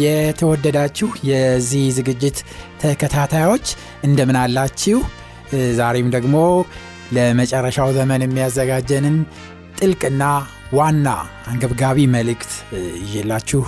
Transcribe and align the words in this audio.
የተወደዳችሁ 0.00 1.08
የዚህ 1.30 1.84
ዝግጅት 1.96 2.38
ተከታታዮች 2.82 3.66
እንደምን 4.02 4.38
አላችሁ? 4.42 4.98
ዛሬም 5.78 6.08
ደግሞ 6.10 6.36
ለመጨረሻው 7.12 7.88
ዘመን 7.96 8.24
የሚያዘጋጀንን 8.24 9.16
ጥልቅና 9.78 10.22
ዋና 10.72 11.08
አንገብጋቢ 11.50 11.98
መልእክት 12.14 12.52
ይዤላችሁ 13.04 13.62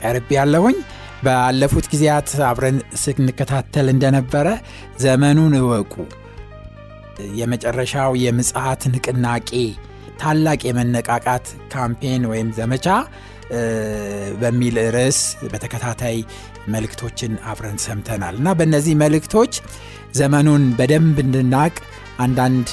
ቀርብ 0.00 0.28
ያለሁኝ 0.36 0.76
ባለፉት 1.24 1.86
ጊዜያት 1.92 2.28
አብረን 2.48 2.78
ስንከታተል 3.02 3.86
እንደነበረ 3.94 4.48
ዘመኑን 4.98 5.54
እወቁ 5.60 5.94
የመጨረሻው 7.38 8.12
የምጽሐት 8.24 8.82
ንቅናቄ 8.92 9.50
ታላቅ 10.20 10.60
የመነቃቃት 10.68 11.46
ካምፔን 11.72 12.22
ወይም 12.30 12.48
ዘመቻ 12.52 12.86
በሚል 14.40 14.76
ርዕስ 14.94 15.20
በተከታታይ 15.52 16.16
መልእክቶችን 16.68 17.32
አብረን 17.50 17.78
ሰምተናል 17.84 18.34
እና 18.40 18.48
በእነዚህ 18.58 18.94
መልእክቶች 19.02 19.54
ዘመኑን 20.14 20.64
በደንብ 20.78 21.16
እንድናቅ 21.24 21.74
አንዳንድ 22.18 22.68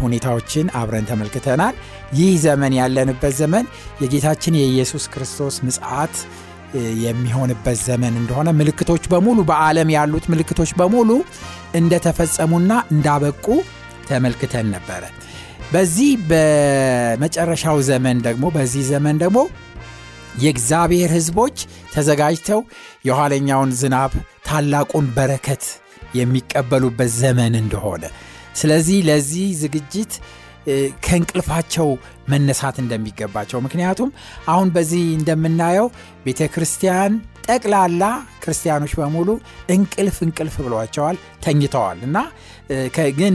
ሁኔታዎችን 0.00 0.66
አብረን 0.80 1.08
ተመልክተናል። 1.10 1.74
ይህ 2.18 2.30
ዘመን 2.44 2.72
ያለንበት 2.78 3.34
ዘመን 3.40 3.64
የጌታችን 4.02 4.54
የኢየሱስ 4.60 5.04
ክርስቶስ 5.14 5.56
ምጽአት 5.66 6.14
የሚሆንበት 7.04 7.78
ዘመን 7.86 8.14
እንደሆነ 8.20 8.48
ምልክቶች 8.52 9.04
በሙሉ 9.12 9.38
በዓለም 9.48 9.88
ያሉት 9.96 10.26
ምልክቶች 10.32 10.70
በሙሉ 10.80 11.10
እንደተፈጸሙና 11.74 12.72
እንዳበቁ 12.92 13.46
ተመልክተን 14.08 14.68
ነበረ። 14.74 15.02
በዚህ 15.72 16.12
በመጨረሻው 16.30 17.78
ዘመን 17.88 18.18
ደግሞ 18.24 18.44
በዚህ 18.56 18.84
ዘመን 18.92 19.18
ደግሞ 19.24 19.40
የእግዚአብሔር 20.38 21.10
ሕዝቦች 21.10 21.56
ተዘጋጅተው 21.94 22.60
የኋለኛውን 23.04 23.72
ዝናብ 23.80 24.12
ታላቁን 24.44 25.08
በረከት 25.16 25.64
የሚቀበሉበት 26.14 27.10
ዘመን 27.18 27.54
እንደሆነ። 27.60 28.04
ስለዚህ 28.54 28.98
ለዚህ 29.02 29.48
ዝግጅት 29.60 30.12
ከእንቅልፋቸው 31.04 31.88
መነሳት 32.28 32.76
እንደሚገባቸው። 32.78 33.58
ምክንያቱም 33.60 34.10
አሁን 34.46 34.68
በዚህ 34.70 35.04
እንደምናየው 35.18 35.86
ቤተ 36.26 36.48
ክርስቲያን 36.54 37.12
ጠቅላላ 37.46 38.04
ክርስቲያኖች 38.42 38.92
በሙሉ 38.98 39.28
እንቅልፍ 39.68 40.16
እንቅልፍ 40.26 40.56
ብሏቸዋል 40.66 41.16
ተኝተዋል 41.44 41.98
እና 42.06 42.18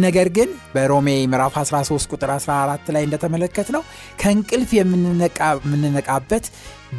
ነገር 0.06 0.28
ግን 0.30 0.50
በሮሜ 0.74 1.08
ምዕራፍ 1.32 1.56
13 1.62 2.14
ቁጥር 2.14 2.30
14 2.36 2.92
ላይ 2.96 3.04
እንደተመለከት 3.04 3.70
ነው 3.76 3.84
ከእንቅልፍ 4.22 4.70
የምንነቃበት 4.78 6.46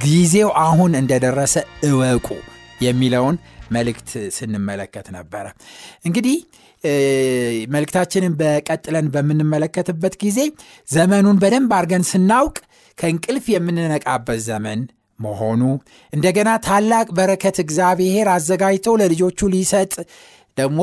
ጊዜው 0.05 0.51
አሁን 0.63 0.93
እንደደረሰ 1.01 1.55
እወቁ 1.89 2.27
የሚለውን 2.81 3.37
መልእክት 3.73 4.09
ስንመለከት 4.37 5.07
ነበረ። 5.17 5.47
እንግዲህ 6.05 6.37
መልእክታችንን 7.75 8.33
በቀጥለን 8.41 9.07
በምንመለከትበት 9.15 10.15
ጊዜ 10.25 10.39
ዘመኑን 10.89 11.41
በደንብ 11.43 11.73
አድርገን 11.79 12.05
ስናውቅ 12.11 12.57
ከእንቅልፍ 12.99 13.47
የምንነቃበት 13.55 14.41
ዘመን 14.49 14.81
መሆኑ 15.19 15.63
እንደገና 16.13 16.51
ታላቅ 16.67 17.07
በረከት 17.19 17.57
እግዚአብሔር 17.65 18.29
አዘጋጅቶ 18.35 18.97
ለልጆቹ 19.01 19.49
ሊሰጥ 19.55 19.93
ደግሞ 20.59 20.81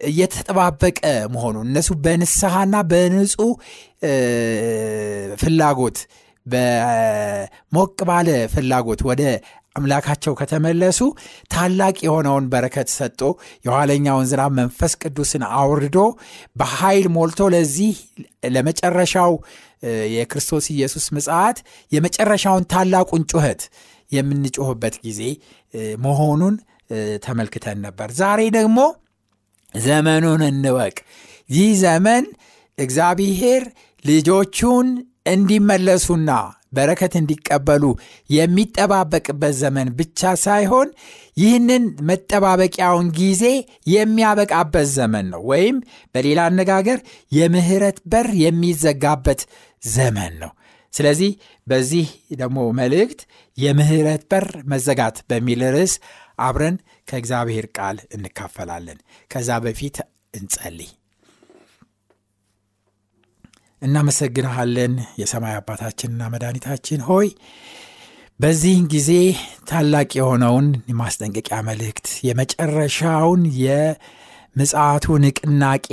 እየተጠባበቀ 0.00 1.00
መሆኑ 1.34 1.56
እነሱ 1.66 1.90
በንስሐና 2.04 2.76
በንጹህ 2.90 3.52
ፍላጎት 5.42 5.98
በሞቅ 6.46 7.96
ባለ 8.08 8.28
ፍላጎት 8.52 9.02
ወደ 9.08 9.22
አምላካቸው 9.76 10.32
ከተመለሱ 10.40 10.98
ታላቅ 11.50 11.96
የሆነውን 12.04 12.44
በረከት 12.52 12.88
ሰጥቶ 12.94 13.22
የኋለኛውን 13.64 14.28
ዝናብ 14.30 14.52
መንፈስ 14.58 14.92
ቅዱስን 15.02 15.44
አውርዶ 15.56 15.98
በኃይል 16.56 17.06
ሞልቶ 17.16 17.48
ለዚህ 17.54 17.94
ለመጨረሻው 18.54 19.32
የክርስቶስ 20.14 20.66
ኢየሱስ 20.74 21.06
ምጽአት 21.16 21.58
የመጨረሻውን 21.92 22.68
ታላቁን 22.72 23.24
ጩኸት 23.32 23.62
የምንጮህበት 24.10 24.94
ጊዜ 25.04 25.20
መሆኑን 26.04 26.54
ተመልክተን 27.24 27.78
ነበር። 27.86 28.08
ዛሬ 28.16 28.40
ደግሞ 28.56 28.78
ዘመኑን 29.84 30.42
እንወቅ። 30.48 30.96
ይህ 31.50 31.70
ዘመን 31.82 32.24
እግዚአብሔር 32.78 33.62
ልጆቹን 34.04 34.86
እንዲመለሱና 35.26 36.30
በረከት 36.72 37.12
እንዲቀበሉ 37.20 37.84
የሚጠባበቅበት 38.30 39.54
ዘመን 39.60 39.88
ብቻ 39.98 40.32
ሳይሆን 40.44 40.88
ይህንን 41.36 41.84
መጠባበቂያውን 42.08 43.08
ጊዜ 43.18 43.44
የሚያበቃበት 43.94 44.88
ዘመን 44.96 45.26
ነው። 45.34 45.42
ወይም 45.50 45.76
በሌላ 46.14 46.40
አነጋገር 46.50 46.98
የምህረት 47.32 47.98
በር 48.12 48.28
የሚዘጋበት 48.44 49.42
ዘመን 49.90 50.34
ነው። 50.42 50.52
ስለዚህ 50.92 51.30
በዚህ 51.66 52.08
ደግሞ 52.34 52.58
መልእክት 52.80 53.22
የምህረት 53.58 54.22
በር 54.30 54.48
መዘጋት 54.72 55.16
በሚል 55.30 55.62
ርዕስ 55.76 55.94
አብረን 56.38 56.76
ከእግዚአብሔር 57.08 57.66
ቃል 57.78 57.96
እንካፈላለን። 58.16 58.98
ከዛ 59.30 59.58
በፊት 59.64 59.96
እንጸልይ። 60.34 60.90
እናመሰግንሃለን 63.84 64.92
የሰማይ 65.20 65.54
አባታችንና 65.58 66.28
መድኃኒታችን 66.34 67.00
ሆይ 67.08 67.28
በዚህን 68.40 68.86
ጊዜ 68.92 69.10
ታላቅ 69.70 70.08
የሆነውን 70.18 70.68
የማስጠንቀቂያ 70.90 71.58
መልእክት 71.68 72.06
የመጨረሻውን 72.28 73.42
የምጽአቱ 73.64 75.16
ንቅናቄ 75.24 75.88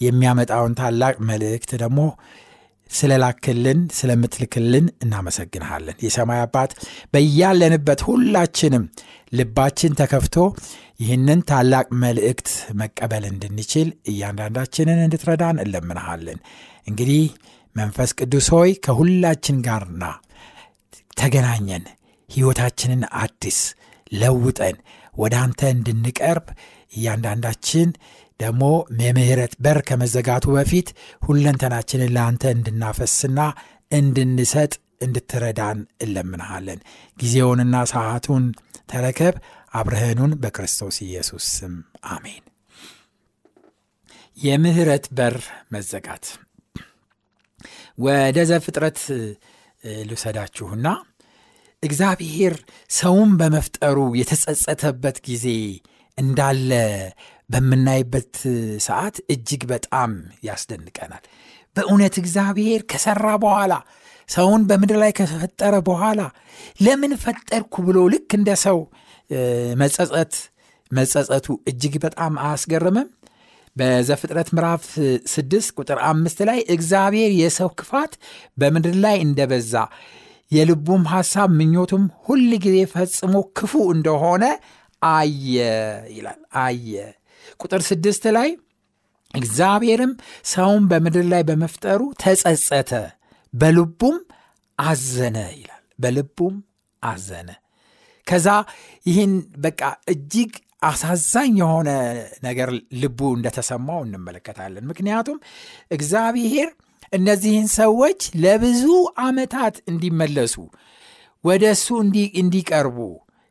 የሚያመጣውን 0.00 0.74
ታላቅ 0.80 1.14
መልእክት 1.30 1.70
ደግሞ 1.82 2.00
ስለላክልን 2.90 3.80
ስለምትልክልን 3.96 4.86
እናመሰግንሃለን። 5.04 5.98
የሰማይ 6.06 6.40
አባት 6.44 6.70
በያለንበት 7.12 8.00
ሁላችንም 8.08 8.84
ልባችን 9.32 9.96
ተከፍቶ 10.00 10.36
ይህንን 11.00 11.40
ታላቅ 11.50 11.86
መልእክት 12.02 12.48
መቀበል 12.80 13.24
እንድንችል 13.30 13.88
እያንዳንዳችንን 14.10 14.98
እንድትረዳን 15.04 15.60
እንለምንሃለን። 15.64 16.38
እንግዲህ 16.86 17.22
መንፈስ 17.76 18.10
ቅዱስ 18.18 18.46
ሆይ 18.54 18.70
ከሁላችን 18.84 19.58
ጋርና 19.66 20.04
ተገናኘን፣ 21.20 21.84
ሕይወታችንን 22.28 23.02
አዲስ 23.22 23.58
ለውጠን 24.12 24.76
ወደ 25.14 25.34
አንተ 25.44 25.60
እንድንቀርብ 25.74 26.46
እያንዳንዳችን 26.90 27.88
ደግሞ 28.40 28.62
የምህረት 29.00 29.52
በር 29.64 29.78
ከመዘጋቱ 29.88 30.46
በፊት 30.54 30.88
ሁለንተናችንን 31.22 32.12
ለአንተ 32.16 32.44
እንድናፈስና 32.54 33.40
እንድንሰጥ 33.90 34.72
እንድትረዳን 35.04 35.78
እለምንሃለን። 36.04 36.80
ጊዜውንና 37.18 37.76
ሰዓቱን 37.92 38.44
ተረከብ። 38.90 39.34
አብርሃኑን 39.72 40.32
በክርስቶስ 40.42 40.96
ኢየሱስ 41.04 41.44
ስም 41.56 41.74
አሜን። 42.10 42.44
የምህረት 44.36 45.04
በር 45.18 45.36
መዘጋት 45.72 46.24
ወደ 47.98 48.38
ዘፍጥረት 48.50 48.98
ልውሰዳችሁና 50.04 50.86
እግዚአብሔር 51.82 52.54
ሰውን 52.96 53.30
በመፍጠሩ 53.40 53.98
የተጸጸተበት 54.20 55.18
ጊዜ 55.28 55.46
እንዳለ 56.18 56.70
በምናይበት 57.50 58.34
ሰዓት 58.86 59.16
እጅግ 59.34 59.62
በጣም 59.70 60.10
ያስደንቀናል። 60.48 61.24
በእውነት 61.76 62.14
እግዚአብሔር 62.22 62.80
ከሰራ 62.92 63.26
በኋላ 63.44 63.72
ሰውን 64.28 64.62
በምድር 64.68 64.96
ላይ 65.02 65.12
ከፈጠረ 65.18 65.74
በኋላ 65.88 66.20
ለምን 66.80 67.12
ፈጠርኩ 67.22 67.74
ብሎ 67.86 67.98
ልክ 68.12 68.30
እንደ 68.38 68.50
ሰው 68.64 68.78
መጸጸት 69.80 70.34
መጸጸቱ 70.90 71.46
እጅግ 71.70 71.94
በጣም 72.04 72.32
አያስገርምም? 72.44 73.08
በዘፍጥረት 73.76 74.48
ምዕራፍ 74.56 74.84
ስድስት 75.32 75.68
ቁጥር 75.78 75.98
አምስት 76.08 76.38
ላይ 76.48 76.58
እግዚአብሔር 76.74 77.30
የሰው 77.40 77.68
ክፋት 77.80 78.12
በምድር 78.58 78.96
ላይ 79.04 79.16
እንደበዛ 79.26 79.74
የልቡም 80.52 81.02
ሐሳብ 81.12 81.50
ምኞቱም 81.58 82.04
ሁል 82.24 82.48
ጊዜ 82.64 82.78
ፈጽሞ 82.94 83.34
ክፉ 83.58 83.82
እንደሆነ 83.94 84.44
አየ 85.02 85.54
ይላል። 86.14 86.40
አየ 86.62 86.92
ቁጥር 87.60 87.82
ስድስት 87.88 88.24
ላይ 88.36 88.50
እግዚአብሔርም 89.34 90.12
ሰውን 90.52 90.84
በምድር 90.90 91.26
ላይ 91.32 91.42
በመፍጠሩ 91.48 92.00
ተጸጸተ፣ 92.22 92.90
በልቡም 93.54 94.16
አዘነ 94.78 95.38
ይላል። 95.54 95.82
በልቡም 95.98 96.54
አዘነ። 97.02 97.48
ከዛ 98.30 98.48
ይህን 99.06 99.32
በቃ 99.58 99.80
እጅግ 100.12 100.52
አሳዛኝ 100.82 101.54
የሆነ 101.60 101.90
ነገር 102.42 102.68
ልቡ 103.00 103.20
እንደተሰማው 103.36 104.00
እንመለከታለን። 104.04 104.84
ምክንያቱም 104.90 105.38
እግዚአብሔር 105.90 106.68
እነዚህን 107.12 107.68
ሰዎች 107.76 108.20
ለብዙ 108.42 108.84
ዓመታት 109.22 109.76
እንዲመለሱ 109.90 110.54
ወደ 111.44 111.64
እሱ 111.76 111.86
እንዲቀርቡ 112.36 112.98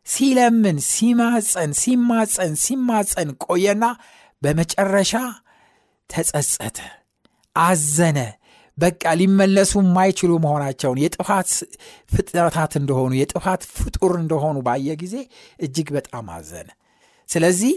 ሲለምን 0.08 0.78
ሲማፀን 0.90 1.72
ሲማፀን 1.82 2.54
ሲማፀን 2.64 3.30
ቆየና 3.46 3.86
በመጨረሻ 4.42 5.14
ተጸጸተ፣ 6.10 6.78
አዘነ። 7.56 8.18
በቃ 8.80 9.14
ሊመለሱ 9.20 9.72
የማይችሉ 9.82 10.32
መሆናቸውን 10.44 11.00
የጥፋት 11.04 11.50
ፍጥረታት 12.12 12.74
እንደሆኑ 12.82 13.12
የጥፋት 13.20 13.62
ፍጡር 13.78 14.14
እንደሆኑ 14.22 14.58
ባየ 14.68 14.96
ጊዜ 15.02 15.16
እጅግ 15.60 15.88
በጣም 15.98 16.28
አዘነ። 16.36 16.70
ስለዚህ 17.30 17.74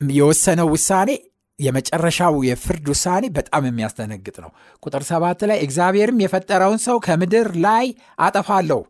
የወሰነው 0.00 0.68
ውሳኔ 0.72 1.10
የመጨረሻው 1.58 2.34
የፍርድ 2.46 2.86
ውሳኔ 2.92 3.24
በጣም 3.36 3.62
የሚያስደነግጥ 3.66 4.36
ነው። 4.44 4.50
ቁጥር 4.82 5.02
ሰባት 5.10 5.40
ላይ 5.50 5.58
እግዚአብሔርም 5.66 6.18
የፈጠረውን 6.22 6.80
ሰው 6.86 6.96
ከምድር 7.06 7.48
ላይ 7.66 7.86
አጠፋለሁ 8.20 8.80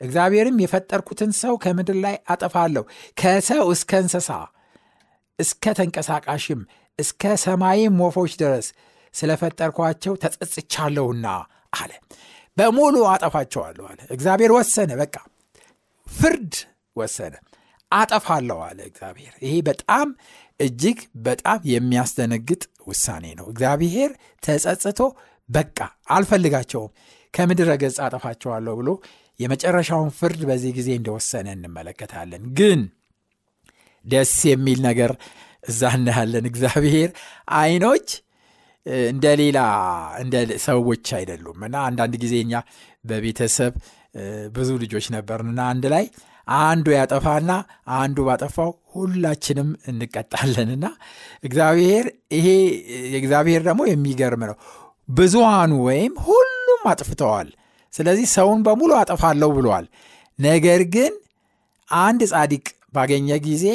እግዚአብሔርም 0.00 0.56
የፈጠርኩትን 0.62 1.30
ሰው 1.42 1.54
ከምድር 1.62 1.96
ላይ 2.04 2.16
አጠፋለሁ 2.28 2.82
ከሰው 3.20 3.64
እስከ 3.74 4.00
እንስሳ 4.02 4.30
እስከ 5.38 5.74
ተንቀሳቃሽም 5.78 6.60
እስከ 6.98 7.32
ሰማይም 7.44 7.96
ወፎች 8.04 8.34
ድረስ 8.42 8.66
ስለፈጠርኳቸው 9.16 10.14
ተጸጽቻለሁና 10.22 11.26
አለ። 11.72 11.92
በሙሉ 12.56 12.96
አጠፋቸዋለሁ 13.12 13.84
አለ። 13.90 14.00
እግዚአብሔር 14.10 14.52
ወሰነ። 14.56 14.90
በቃ 15.00 15.16
ፍርድ 16.06 16.54
ወሰነ። 16.96 17.34
አጠፋለሁ 17.92 18.58
አለ 18.68 18.78
እግዚአብሔር። 18.88 19.34
ይሄ 19.44 19.54
በጣም 19.68 20.08
እጅግ 20.60 20.98
በጣም 21.26 21.58
የሚያስደነግጥ 21.72 22.62
ውሳኔ 22.86 23.24
ነው። 23.38 23.46
እግዚአብሔር 23.52 24.10
ተጸጽቶ 24.42 25.00
በቃ 25.48 25.78
አልፈልጋቸውም 26.10 26.92
ከምድረ 27.34 27.70
ገጽ 27.82 27.98
አጠፋቸዋለሁ 28.04 28.74
ብሎ 28.80 28.90
የመጨረሻውን 29.40 30.10
ፍርድ 30.18 30.40
በዚህ 30.48 30.70
ጊዜ 30.76 30.88
እንደወሰነ 30.98 31.48
እንመለከታለን። 31.56 32.44
ግን 32.58 32.80
ደስ 34.04 34.34
የሚል 34.50 34.78
ነገር 34.86 35.12
እዛ 35.64 35.90
እናያለን። 35.96 36.44
እግዚአብሔር 36.50 37.10
አይኖች 37.58 38.08
እንደ 39.06 39.26
ሌላ 39.40 39.58
እንደ 40.18 40.34
ሰዎች 40.66 41.06
አይደሉም 41.18 41.60
እና 41.68 41.76
አንዳንድ 41.88 42.14
ጊዜ 42.24 42.34
እኛ 42.44 42.54
በቤተሰብ 43.04 43.72
ብዙ 44.52 44.70
ልጆች 44.82 45.06
ነበርንና 45.14 45.60
አንድ 45.72 45.84
ላይ 45.94 46.04
አንዱ 46.58 46.86
ያጠፋና 46.94 47.52
አንዱ 47.96 48.18
ባጠፋው 48.28 48.70
ሁላችንም 48.92 49.70
እንቀጣለንና 49.88 50.86
እግዚአብሔር 51.44 52.04
ይሄ 52.32 52.46
እግዚአብሔር 53.20 53.62
ደግሞ 53.68 53.82
የሚገርም 53.90 54.42
ነው። 54.50 54.56
ብዙሃኑ 55.08 55.72
ወይም 55.88 56.14
ሁሉም 56.26 56.82
አጥፍተዋል። 56.92 57.48
ስለዚህ 57.92 58.26
ሰውን 58.34 58.60
በሙሉ 58.66 58.92
አጠፋለሁ 59.00 59.50
ብሏል። 59.58 59.84
ነገር 60.38 60.80
ግን 60.94 61.12
አንድ 61.88 62.22
ጻድቅ 62.32 62.64
ባገኘ 62.94 63.28
ጊዜ 63.46 63.66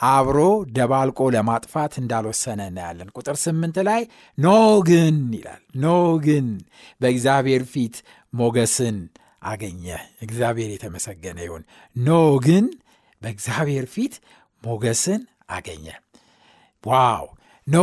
አብሮ 0.00 0.38
ደባልቆ 0.76 1.20
ለማጥፋት 1.34 1.92
እንዳልወሰነ 2.00 2.60
እናያለን። 2.70 3.08
ቁጥር 3.16 3.36
ስምንት 3.42 3.76
ላይ 3.88 4.02
ኖህ 4.38 4.48
ግን 4.88 5.16
ይላል 5.36 5.62
ኖህ 5.76 5.86
ግን 6.24 6.46
በእግዚአብሔር 7.00 7.64
ፊት 7.72 7.96
ሞገስን 8.32 8.96
አገኘ። 9.42 9.84
እግዚአብሔር 10.22 10.70
የተመሰገነ 10.72 11.38
ይሁን። 11.46 11.62
ኖህ 11.96 12.10
ግን 12.46 12.64
በእግዚአብሔር 13.22 13.86
ፊት 13.94 14.14
ሞገስን 14.62 15.20
አገኘ። 15.50 15.86
wow 16.84 17.24
ኖህ 17.66 17.78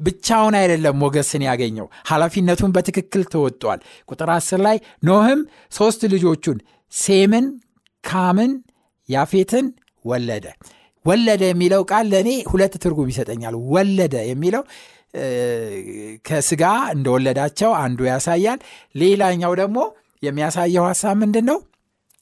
ብቻውን 0.00 0.54
አይደለም 0.58 0.96
ሞገስን 1.02 1.42
ያገኘው፣ 1.46 1.86
ኃላፊነቱን 2.08 2.72
በትክክል 2.72 3.22
ተወጧል። 3.32 3.78
ቁጥር 4.08 4.30
አስር 4.34 4.60
ላይ 4.60 4.76
ኖህም 5.02 5.40
ሦስት 5.72 6.00
ልጆቹን 6.14 6.58
ሴምን፣ 6.92 7.46
ካምን፣ 8.04 8.52
ያፌትን 9.08 9.66
ወለደ። 10.04 10.46
ወለደ 11.06 11.42
የሚለው 11.50 11.82
ቃል 11.90 12.06
ለእኔ 12.12 12.30
ሁለት 12.50 12.74
ትርጉም 12.84 13.10
ይሰጠኛል። 13.12 13.54
ወለደ 13.74 14.16
የሚለው 14.30 14.62
ከስጋ 16.24 16.62
እንደወለዳቸው 16.94 17.70
አንዱ 17.82 18.00
ያሳያል። 18.10 18.58
ሌላኛው 18.94 19.54
ደግሞ 19.60 19.78
የሚያሳየው 20.22 20.84
ሀሳብ 20.90 21.16
ምንድን 21.22 21.46
ነው? 21.50 21.58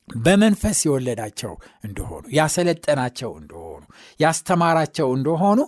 በመንፈስ 0.09 0.79
የወለዳቸው 0.87 1.53
እንደሆኑ 1.85 2.25
ያሰለጠናቸው 2.37 3.31
እንደሆኑ 3.41 3.83
ያስተማራቸው 4.21 5.09
እንደሆኑ 5.17 5.61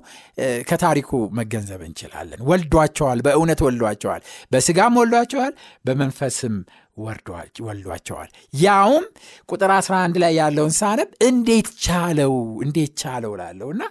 ከታሪኩ 0.68 1.11
መገንዘብ 1.38 1.80
እንችላለን። 1.87 2.40
ወልዷቸዋል፣ 2.50 3.20
በእውነት 3.26 3.61
ወልዷቸዋል። 3.66 4.23
በስጋም 4.52 4.99
ወልዷቸዋል፣ 5.00 5.54
በመንፈስም 5.85 6.56
ወልዷቸዋል። 6.96 8.28
ያውም 8.58 9.04
ቁጥር 9.48 9.70
11 9.76 10.20
ላይ 10.22 10.32
ያለውን 10.38 10.72
ሳነብ 10.78 11.08
እንዴት 11.28 11.68
ቻለው 11.84 12.34
እንዴት 12.64 12.92
ቻለው 13.02 13.32
ላለው 13.40 13.70
እና 13.74 13.82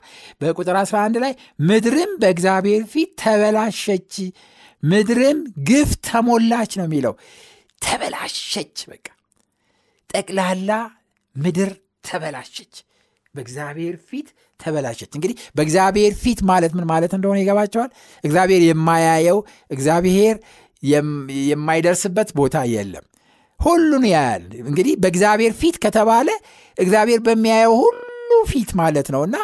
በቁጥር 0.41 0.77
11 0.81 1.21
ላይ 1.24 1.33
ምድርም 1.63 2.13
በእግዚአብሔር 2.21 2.83
ፊት 2.93 3.12
ተበላሸች፣ 3.24 4.13
ምድርም 4.83 5.38
ግፍ 5.69 5.91
ተሞላች 6.07 6.71
ነው 6.79 6.85
የሚለው። 6.88 7.13
ተበላሸች 7.81 8.77
በቃ 8.91 9.05
ጠቅላላ 10.09 10.71
ምድር 11.35 11.71
ተበላሸች፣ 12.05 12.74
በእግዚአብሔር 13.35 13.95
ፊት 14.09 14.27
ተበላሸች። 14.59 15.12
እንግዲህ 15.17 15.38
በእግዚአብሔር 15.55 16.13
ፊት 16.19 16.39
ማለት 16.50 16.74
ምን 16.77 16.85
ማለት 16.91 17.13
እንደሆነ 17.17 17.38
ይገባቸዋል። 17.41 17.89
እግዚአብሔር 18.24 18.62
የማያየው 18.65 19.39
እግዚአብሔር 19.71 20.35
የማይደርስበት 20.84 22.29
ቦታ 22.36 22.58
የለም። 22.74 23.05
ሁሉን 23.60 24.05
ያያል። 24.12 24.44
እንግዲህ 24.63 24.94
በእግዚአብሔር 25.01 25.53
ፊት 25.60 25.75
ከተባለ 25.84 26.29
እግዚአብሔር 26.77 27.20
በሚያየው 27.27 27.75
ሁሉ 27.82 28.01
ፊት 28.50 28.72
ማለት 28.82 29.08
ነው 29.15 29.22
እና 29.27 29.38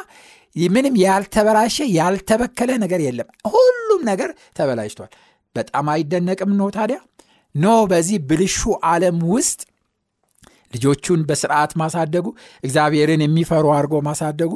ምንም 0.56 0.96
ያልተበላሸ 1.02 1.78
ያልተበከለ 1.96 2.72
ነገር 2.82 3.02
የለም። 3.06 3.28
ሁሉም 3.54 4.02
ነገር 4.10 4.30
ተበላሽቷል። 4.58 5.12
በጣም 5.56 5.86
አይደነቅም 5.94 6.52
ኖህ 6.58 6.70
ታዲያ 6.76 6.98
ኖህ 7.56 7.68
በዚህ 7.90 8.18
ብልሹ 8.30 8.60
ዓለም 8.90 9.18
ውስጥ 9.32 9.62
ልጆቹን 10.74 11.22
በስርዓት 11.30 11.72
ማሳደጉ 11.82 12.28
እግዚአብሔርን 12.64 13.24
የሚፈሩ 13.26 13.66
አድርጎ 13.76 13.96
ማሳደጉ 14.08 14.52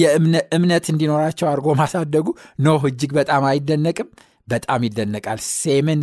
የእምነት 0.00 0.86
እንዲኖራቸው 0.92 1.46
አድርጎ 1.50 1.68
ማሳደጉ 1.80 2.26
ኖህ 2.66 2.84
እጅግ 2.90 3.12
በጣም 3.18 3.42
አይደነቅም 3.50 4.08
በጣም 4.48 4.80
ይደነቃል። 4.86 5.40
ሴምን 5.52 6.00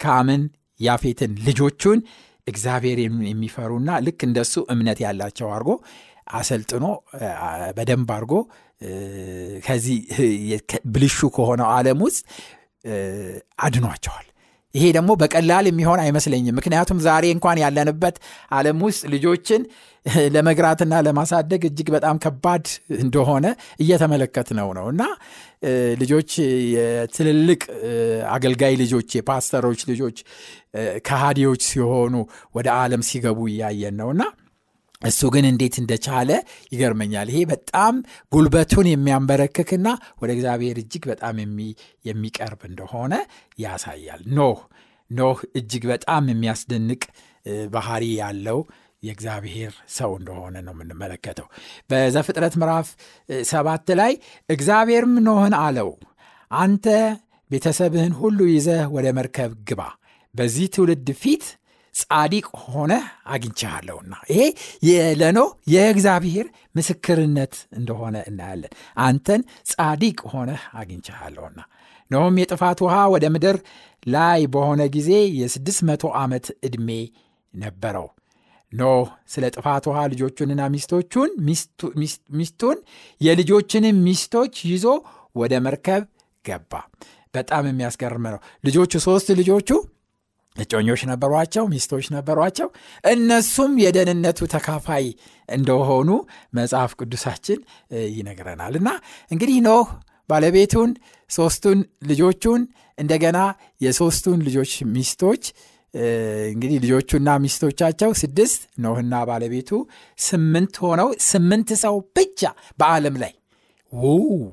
ካምን 0.00 0.42
ያፌትን 0.80 1.32
ልጆቹን 1.46 1.98
እግዚአብሔር 2.46 2.98
የሚፈሩና 3.28 3.90
ልክ 4.06 4.20
እንደሱ 4.28 4.54
እምነት 4.72 4.98
ያላቸው 5.04 5.48
አድርጎ 5.54 5.70
አሰልጥኖ 6.32 6.84
በደንብ 7.76 8.10
አድርጎ 8.14 8.34
ከዚህ 9.66 9.98
ብልሹ 10.94 11.28
ከሆነው 11.36 11.68
ዓለም 11.74 12.00
ውስጥ 12.06 12.22
አድኗቸዋል 13.64 14.26
ይሄ 14.74 14.84
ደግሞ 14.96 15.10
በቀላል 15.20 15.66
የሚሆን 15.68 16.00
አይመስለኝም። 16.04 16.56
ምክንያቱም 16.58 17.00
ዛሬ 17.04 17.24
እንኳን 17.34 17.60
ያለንበት 17.62 18.16
ዓለም 18.52 18.78
ውስጥ 18.86 19.02
ልጆችን 19.12 19.62
ለመግራትና 20.34 20.94
ለማሳደግ 21.06 21.62
እጅግ 21.64 21.88
በጣም 21.94 22.16
ከባድ 22.24 22.64
እንደሆነ 22.98 23.46
እየተመለከት 23.80 24.48
ነው። 24.58 24.68
ነው 24.78 24.86
እና 24.92 25.02
ልጆች 26.00 26.30
የትልልቅ 26.74 27.62
አገልጋይ 28.30 28.74
ልጆች 28.82 29.10
የፓስተሮች 29.18 29.82
ልጆች 29.90 30.18
ከሃዲዎች 31.06 31.62
ሲሆኑ 31.70 32.14
ወደ 32.54 32.68
ዓለም 32.78 33.04
ሲገቡ 33.10 33.40
እያየን 33.48 33.96
ነውና 34.00 34.22
እሱ 35.04 35.20
ግን 35.34 35.44
እንዴት 35.48 35.74
እንደቻለ 35.80 36.30
ይገርመኛል። 36.72 37.28
ይሄ 37.32 37.40
በጣም 37.50 37.94
ጉልበቱን 38.32 38.86
የሚያንበረክክና 38.90 39.88
ወደ 40.22 40.30
እግዚአብሔር 40.36 40.78
እጅግ 40.82 41.04
በጣም 41.12 41.36
የሚቀርብ 42.04 42.62
እንደሆነ 42.70 43.14
ያሳያል። 43.58 44.22
ኖህ 44.36 44.60
ኖህ 45.10 45.40
እጅግ 45.58 45.84
በጣም 45.92 46.24
የሚያስደንቅ 46.32 47.02
ባህሪ 47.72 48.04
ያለው 48.20 48.58
የእግዚአብሔር 49.02 49.72
ሰው 49.94 50.10
እንደሆነ 50.18 50.54
ነው 50.66 50.74
የምንመለከተው። 50.74 51.46
በዘፍጥረት 51.90 52.54
ምዕራፍ 52.60 52.88
ሰባት 53.48 53.88
ላይ 54.00 54.12
እግዚአብሔርም 54.48 55.14
ኖህን 55.26 55.54
አለው 55.60 55.90
አንተ 56.50 56.86
ቤተሰብህን 57.50 58.14
ሁሉ 58.20 58.38
ይዘህ 58.50 58.82
ወደ 58.94 59.06
መርከብ 59.18 59.52
ግባ 59.68 59.82
በዚህ 60.34 60.66
ትውልድ 60.74 61.08
ፊት 61.20 61.44
ጻዲቅ 61.94 62.46
ሆነ 62.64 62.92
አግኝቻለሁና። 63.26 64.14
ይሄ 64.30 64.40
ለኖ 65.20 65.38
የእግዚአብሔር 65.66 66.46
ምስክርነት 66.76 67.54
እንደሆነ 67.78 68.16
እናያለን። 68.26 68.72
አንተን 69.04 69.42
ጻዲቅ 69.72 70.18
ሆነ 70.32 70.50
አግኝቻለሁና። 70.74 71.58
ኖም 72.10 72.34
የጥፋት 72.40 72.78
ውሃ 72.84 72.96
ወደ 73.14 73.24
ምድር 73.34 73.56
ላይ 74.06 74.40
በሆነ 74.54 74.82
ጊዜ 74.96 75.10
የስድስት 75.38 75.82
መቶ 75.88 76.12
ዓመት 76.20 76.46
ዕድሜ 76.66 76.88
ነበረው። 77.54 78.08
ኖህ 78.72 79.02
ስለ 79.32 79.44
ጥፋት 79.54 79.84
ውሃ 79.88 79.98
ልጆቹንና 80.12 80.62
ሚስቶቹን 80.74 81.30
ሚስቱን 82.34 82.78
የልጆችንም 83.20 83.98
ሚስቶች 84.06 84.54
ይዞ 84.70 84.86
ወደ 85.36 85.54
መርከብ 85.66 86.02
ገባ። 86.44 86.72
በጣም 87.34 87.64
የሚያስገርም 87.68 88.26
ነው። 88.26 88.40
ልጆቹ 88.64 88.92
ሶስት 89.06 89.28
ልጆቹ 89.40 89.68
እጮኞች 90.56 91.00
ነበሯቸው 91.10 91.64
ሚስቶች 91.66 92.06
ነበሯቸው። 92.14 92.68
እነሱም 93.04 93.72
የደህንነቱ 93.84 94.46
ተካፋይ 94.52 95.06
እንደሆኑ 95.48 96.10
መጽሐፍ 96.54 96.92
ቅዱሳችን 97.00 97.58
ይነግረናል። 98.12 98.74
እና 98.80 98.88
እንግዲህ 99.30 99.58
ኖህ 99.66 99.88
ባለቤቱን 100.28 100.90
ሶስቱን 101.30 101.78
ልጆቹን 102.06 102.62
እንደገና 102.98 103.38
የሶስቱን 103.80 104.38
ልጆች 104.46 104.72
ሚስቶች 104.94 105.44
እንግዲህ 106.52 106.76
ልጆቹና 106.84 107.30
ሚስቶቻቸው 107.42 108.10
ስድስት 108.20 108.62
ኖህና 108.80 109.14
ባለቤቱ 109.28 109.70
ስምንት 110.18 110.74
ሆነው 110.82 111.08
ስምንት 111.26 111.70
ሰው 111.82 111.96
ብቻ 112.16 112.40
በዓለም 112.78 113.16
ላይ። 113.22 113.32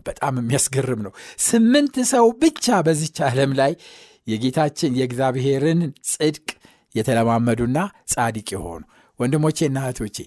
በጣም 0.08 0.34
የሚያስገርም 0.39 1.00
ነው። 1.05 1.13
ስምንት 1.46 1.96
ሰው 2.12 2.25
ብቻ 2.41 2.81
በዚች 2.88 3.17
ዓለም 3.27 3.53
ላይ 3.60 3.72
የጌታችን 4.28 4.98
የእግዚአብሔርን 5.00 5.80
ጽድቅ 6.12 6.48
የተለማመዱና 6.96 7.78
ጻድቅ 8.13 8.48
የሆኑ። 8.56 8.82
ወንድሞቼና 9.20 9.78
እህቶቼ 9.86 10.18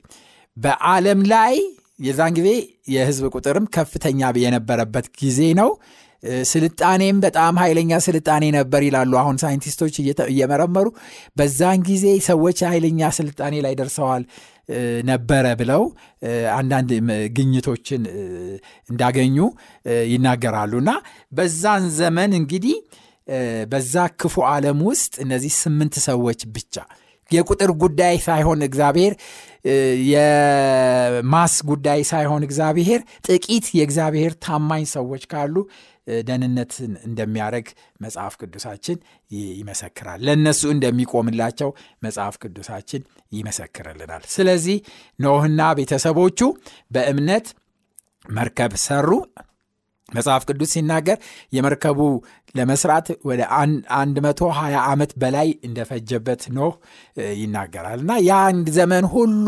በዓለም 0.57 1.21
ላይ 1.33 1.55
የዛን 2.01 2.33
ጊዜ 2.39 2.49
የህዝብ 2.89 3.25
ቁጥርም 3.35 3.67
ከፍተኛ 3.77 4.31
የነበረበት 4.45 5.07
ጊዜ 5.21 5.41
ነው። 5.61 5.71
ስልጣኔም 6.51 7.17
በጣም 7.25 7.55
ኃይለኛ 7.63 7.93
ስልጣኔ 8.05 8.45
ነበር 8.57 8.83
ይላሉ 8.87 9.13
አሁን 9.21 9.37
ሳይንቲስቶች 9.43 9.95
እየመረመሩ። 10.27 10.87
በዛን 11.37 11.81
ጊዜ 11.89 12.07
ሰዎች 12.29 12.59
ኃይለኛ 12.71 13.11
ስልጣኔ 13.19 13.55
ላይ 13.67 13.75
ደርሰዋል 13.81 14.23
ነበረ 15.09 15.47
ብለው 15.61 15.83
አንዳንድ 16.55 16.91
ግኝቶችን 17.37 18.03
እንዳገኙ 18.91 19.37
ይናገራሉ 20.13 20.73
እና 20.83 20.93
በዛን 21.33 21.85
ዘመን 21.99 22.33
እንግዲህ 22.41 22.77
በዛ 23.69 23.95
ክፉ 24.19 24.45
ዓለም 24.49 24.79
ውስጥ 24.89 25.15
እነዚህ 25.25 25.53
ስምንት 25.61 25.95
ሰዎች 26.07 26.41
ብቻ 26.57 26.75
የቁጥር 27.31 27.71
ጉዳይ 27.83 28.17
ሳይሆን 28.25 28.61
እግዚአብሔር 28.67 29.13
የማስ 30.15 31.55
ጉዳይ 31.69 32.01
ሳይሆን 32.11 32.43
እግዚአብሔር 32.49 33.01
ጥቂት 33.27 33.67
የእግዚአብሔር 33.79 34.33
ታማኝ 34.45 34.85
ሰዎች 34.93 35.23
ካሉ 35.33 35.55
ደህንነትን 36.29 36.93
እንደሚያደርግ 37.09 37.69
መጽሐፍ 38.01 38.35
ቅዱሳችን 38.41 38.99
ይመሰክራል። 39.59 40.21
ለእነሱ 40.27 40.63
እንደሚቆምላቸው 40.75 41.71
መጽሐፍ 42.03 42.35
ቅዱሳችን 42.43 43.03
ይመሰክርልናል። 43.33 44.25
ስለዚህ 44.35 44.77
ኖህና 45.19 45.71
ቤተሰቦቹ 45.79 46.41
በእምነት 46.91 47.49
መርከብ 48.27 48.75
ሰሩ 48.85 49.09
መጽሐፍ 50.09 50.43
ቅዱስ 50.49 50.71
ሲናገር 50.75 51.19
የመርከቡ 51.53 52.01
ለመስራት 52.55 53.07
ወደ 53.29 53.41
120 54.19 54.83
ዓመት 54.85 55.13
በላይ 55.23 55.49
እንደፈጀበት 55.69 56.43
ኖህ 56.57 56.75
ይናገራል። 57.39 57.99
እና 58.05 58.13
የአንድ 58.27 58.69
ዘመን 58.77 59.07
ሁሉ 59.15 59.47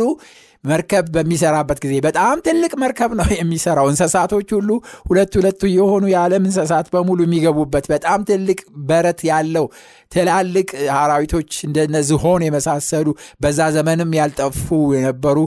መርከብ 0.66 1.06
በሚሰራበት 1.14 1.78
ጊዜ 1.84 1.94
በጣም 2.06 2.36
ትልቅ 2.46 2.72
መርከብ 2.82 3.10
ነው 3.18 3.28
የሚሰራው። 3.36 3.88
እንስሳቶች 3.92 4.48
ሁሉ 4.56 4.70
ሁለት 5.08 5.34
ሁለቱ 5.38 5.62
የሆኑ 5.72 6.04
የዓለም 6.12 6.46
እንስሳት 6.48 6.88
በሙሉ 6.94 7.18
የሚገቡበት 7.26 7.86
በጣም 7.92 8.20
ትልቅ 8.30 8.58
በረት 8.88 9.20
ያለው 9.30 9.66
ትላልቅ 10.12 10.68
አራዊቶች 10.98 11.52
እንደነ 11.66 11.96
ዝሆን 12.08 12.42
የመሳሰሉ 12.44 13.08
በዛ 13.42 13.60
ዘመንም 13.76 14.10
ያልጠፉ 14.18 14.66
የነበሩ 14.94 15.38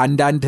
አንዳንድ 0.00 0.44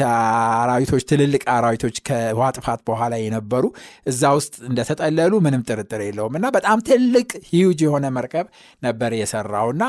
አራዊቶች 0.60 1.02
ትልልቅ 1.10 1.42
አራዊቶች 1.56 1.96
ከውሃ 2.08 2.48
ጥፋት 2.56 2.80
በኋላ 2.88 3.14
የነበሩ 3.22 3.64
እዛ 4.10 4.32
ውስጥ 4.38 4.54
እንደተጠለሉ 4.70 5.32
ምንም 5.46 5.64
ጥርጥር 5.68 6.02
የለውም። 6.06 6.36
እና 6.38 6.48
በጣም 6.56 6.78
ትልቅ 6.88 7.28
ሂውጅ 7.50 7.80
የሆነ 7.86 8.06
መርከብ 8.16 8.46
ነበር 8.82 9.12
የሰራው። 9.20 9.68
እና 9.74 9.84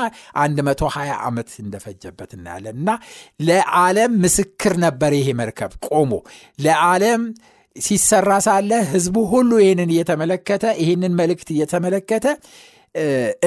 120 0.60 1.16
ዓመት 1.26 1.50
እንደፈጀበት 1.62 2.30
እናያለን። 2.36 2.76
እና 2.80 2.90
ለዓለም 3.40 4.12
ምስክር 4.30 4.74
ነበር 4.84 5.12
ይሄ 5.16 5.28
መርከብ። 5.38 5.72
ቆሞ 5.88 6.12
ለዓለም 6.58 7.22
ሲሰራ 7.76 8.30
ሳለ 8.46 8.70
ህዝቡ 8.90 9.16
ሁሉ 9.32 9.50
ይህንን 9.62 9.90
እየተመለከተ 9.94 10.64
ይህንን 10.80 11.12
መልእክት 11.20 11.48
እየተመለከተ 11.54 12.26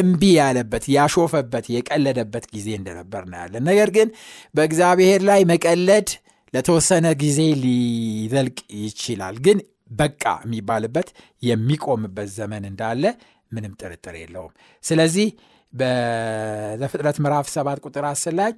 እምቢ 0.02 0.22
ያለበት 0.38 0.84
ያሾፈበት 0.96 1.66
የቀለደበት 1.74 2.46
ጊዜ 2.54 2.68
እንደነበር 2.80 3.22
እናያለን። 3.28 3.64
ነገር 3.70 3.90
ግን 3.98 4.10
በእግዚአብሔር 4.56 5.22
ላይ 5.30 5.42
መቀለድ 5.52 6.10
ለተወሰነ 6.54 7.08
ጊዜ 7.24 7.40
ሊዘልቅ 7.64 8.58
ይችላል። 8.84 9.38
ግን 9.46 9.60
በቃ 9.94 10.24
የሚባልበት 10.46 11.10
የሚቆምበት 11.44 12.30
ዘመን 12.38 12.64
እንዳለ 12.72 13.04
ምንም 13.52 13.74
ጥርጥር 13.82 14.16
የለውም። 14.22 14.54
ስለዚህ 14.84 15.28
በዘፍጥረት 15.74 17.18
ምዕራፍ 17.24 17.48
7 17.54 17.84
ቁጥር 17.86 18.06
10 18.10 18.36
ላይ 18.40 18.52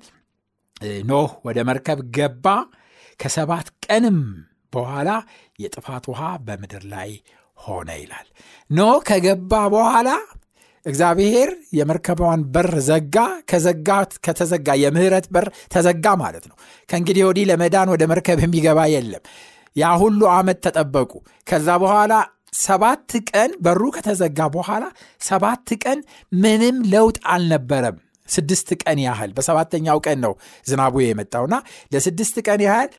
ኖህ 1.10 1.32
ወደ 1.46 1.58
መርከብ 1.68 2.00
ገባ። 2.16 2.46
ከሰባት 3.20 3.68
ቀንም 3.86 4.18
በኋላ 4.74 5.10
የጥፋት 5.60 6.06
ውሃ 6.12 6.22
በምድር 6.46 6.84
ላይ 6.94 7.12
ሆነ 7.58 7.90
ይላል። 8.00 8.28
ኖህ 8.70 8.98
ከገባ 9.08 9.54
በኋላ 9.74 10.10
እግዚአብሔር 10.86 11.50
የመርከቧን 11.74 12.42
በር 12.56 12.74
ዘጋ። 12.88 13.16
ከዘጋት 13.50 14.12
ከተዘጋ 14.26 14.68
የምህረት 14.82 15.28
በር 15.36 15.46
ተዘጋ 15.74 16.06
ማለት 16.24 16.46
ነው። 16.50 16.56
ከእንግዲህ 16.90 17.24
ወዲህ 17.30 17.48
ለመዳን 17.52 17.92
ወደ 17.94 18.04
መርከብ 18.12 18.40
የሚገባ 18.44 18.80
የለም። 18.94 19.24
ያ 19.76 19.86
ሁሉ 20.02 20.22
ዓመት 20.34 20.60
ተጠበቁ። 20.66 21.12
ከዛ 21.48 21.70
በኋላ 21.84 22.14
ሰባት 22.60 23.12
ቀን 23.30 23.52
በሩ 23.64 23.84
ከተዘጋ 23.96 24.40
በኋላ 24.54 24.84
ሰባት 25.22 25.70
ቀን 25.84 26.00
ምንም 26.36 26.78
ለውጥ 26.92 27.18
አልነበረም 27.34 27.98
ስድስት 28.28 28.70
ቀን 28.82 29.00
ያህል 29.06 29.32
በሰባተኛው 29.38 30.00
ቀን 30.06 30.20
ነው 30.26 30.34
ዝናቡ 30.68 30.96
የመጣውና 31.04 31.56
ለስድስት 31.92 32.38
ቀን 32.48 32.62
ያህል 32.68 32.92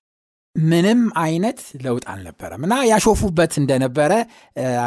ምንም 0.56 1.00
አይነት 1.22 1.58
ለውጥ 1.84 2.04
አልነበረም። 2.12 2.62
እና 2.66 2.74
ያሾፉበት 2.90 3.52
እንደነበረ 3.60 4.12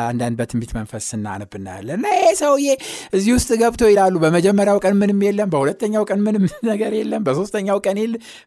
አንዳንድ 0.04 0.36
በትንቢት 0.40 0.72
መንፈስ 0.78 1.04
ስናነብ 1.12 1.52
እናያለን። 1.60 2.00
እና 2.00 2.08
ሰውዬ 2.40 2.68
እዚህ 3.14 3.32
ውስጥ 3.38 3.50
ገብቶ 3.62 3.90
ይላሉ 3.92 4.16
በመጀመሪያው 4.24 4.80
ቀን 4.84 4.96
ምንም 5.02 5.20
የለም 5.28 5.50
በሁለተኛው 5.54 6.06
ቀን 6.10 6.22
ምንም 6.28 6.46
ነገር 6.72 6.94
የለም 7.00 7.26
በሶስተኛው 7.28 7.80
ቀን 7.86 8.00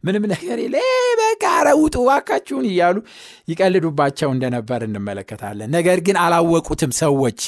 ምንም 0.04 0.24
ነገር 0.34 0.58
የለ 0.64 0.76
በቃ 1.22 1.44
ኧረ 1.56 1.68
ውጡ 1.82 1.96
እያሉ 2.64 2.96
ይቀልዱባቸው 3.48 4.30
እንደነበር 4.34 4.82
እንመለከታለን። 4.88 5.70
ነገር 5.78 6.00
ግን 6.06 6.18
አላወቁትም 6.24 6.92
ሰዎች 7.02 7.40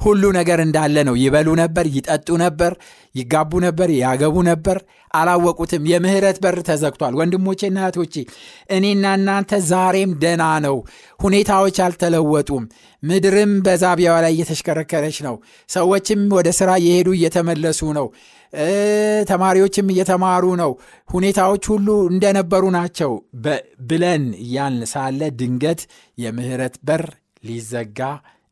ሁሉ 0.00 0.22
ነገር 0.36 0.58
እንዳለ 0.64 0.96
ነው። 1.08 1.14
ይበሉ 1.22 1.48
ነበር 1.60 1.86
ይጠጡ 1.94 2.28
ነበር 2.42 2.72
ይጋቡ 3.14 3.52
ነበር 3.64 3.88
ያገቡ 3.98 4.36
ነበር። 4.48 4.78
አላወቁትም። 5.14 5.86
የምህረት 5.90 6.36
በር 6.42 6.56
ተዘግቷል። 6.68 7.14
ወንድሞቼና 7.18 7.78
እህቶቼ 7.84 8.14
እኔና 8.70 9.04
እናንተ 9.18 9.60
ዛሬም 9.70 10.10
ደና 10.22 10.42
ነው። 10.66 10.76
ሁኔታዎች 11.20 11.78
አልተለወጡም። 11.86 12.64
ምድርም 13.02 13.52
በዛቢያዋ 13.66 14.16
ላይ 14.24 14.32
እየተሽከረከረች 14.36 15.18
ነው። 15.26 15.36
ሰዎችም 15.68 16.22
ወደ 16.36 16.48
ስራ 16.58 16.70
እየሄዱ 16.82 17.08
እየተመለሱ 17.16 17.80
ነው። 17.98 18.06
ተማሪዎችም 19.28 19.90
እየተማሩ 19.92 20.44
ነው። 20.60 20.72
ሁኔታዎች 21.08 21.64
ሁሉ 21.72 21.88
እንደነበሩ 22.12 22.64
ናቸው። 22.76 23.12
ብለን 23.88 24.24
እያልን 24.44 24.84
ሳለ 24.92 25.20
ድንገት 25.40 25.82
የምህረት 26.18 26.76
በር 26.84 27.04
ሊዘጋ 27.44 28.00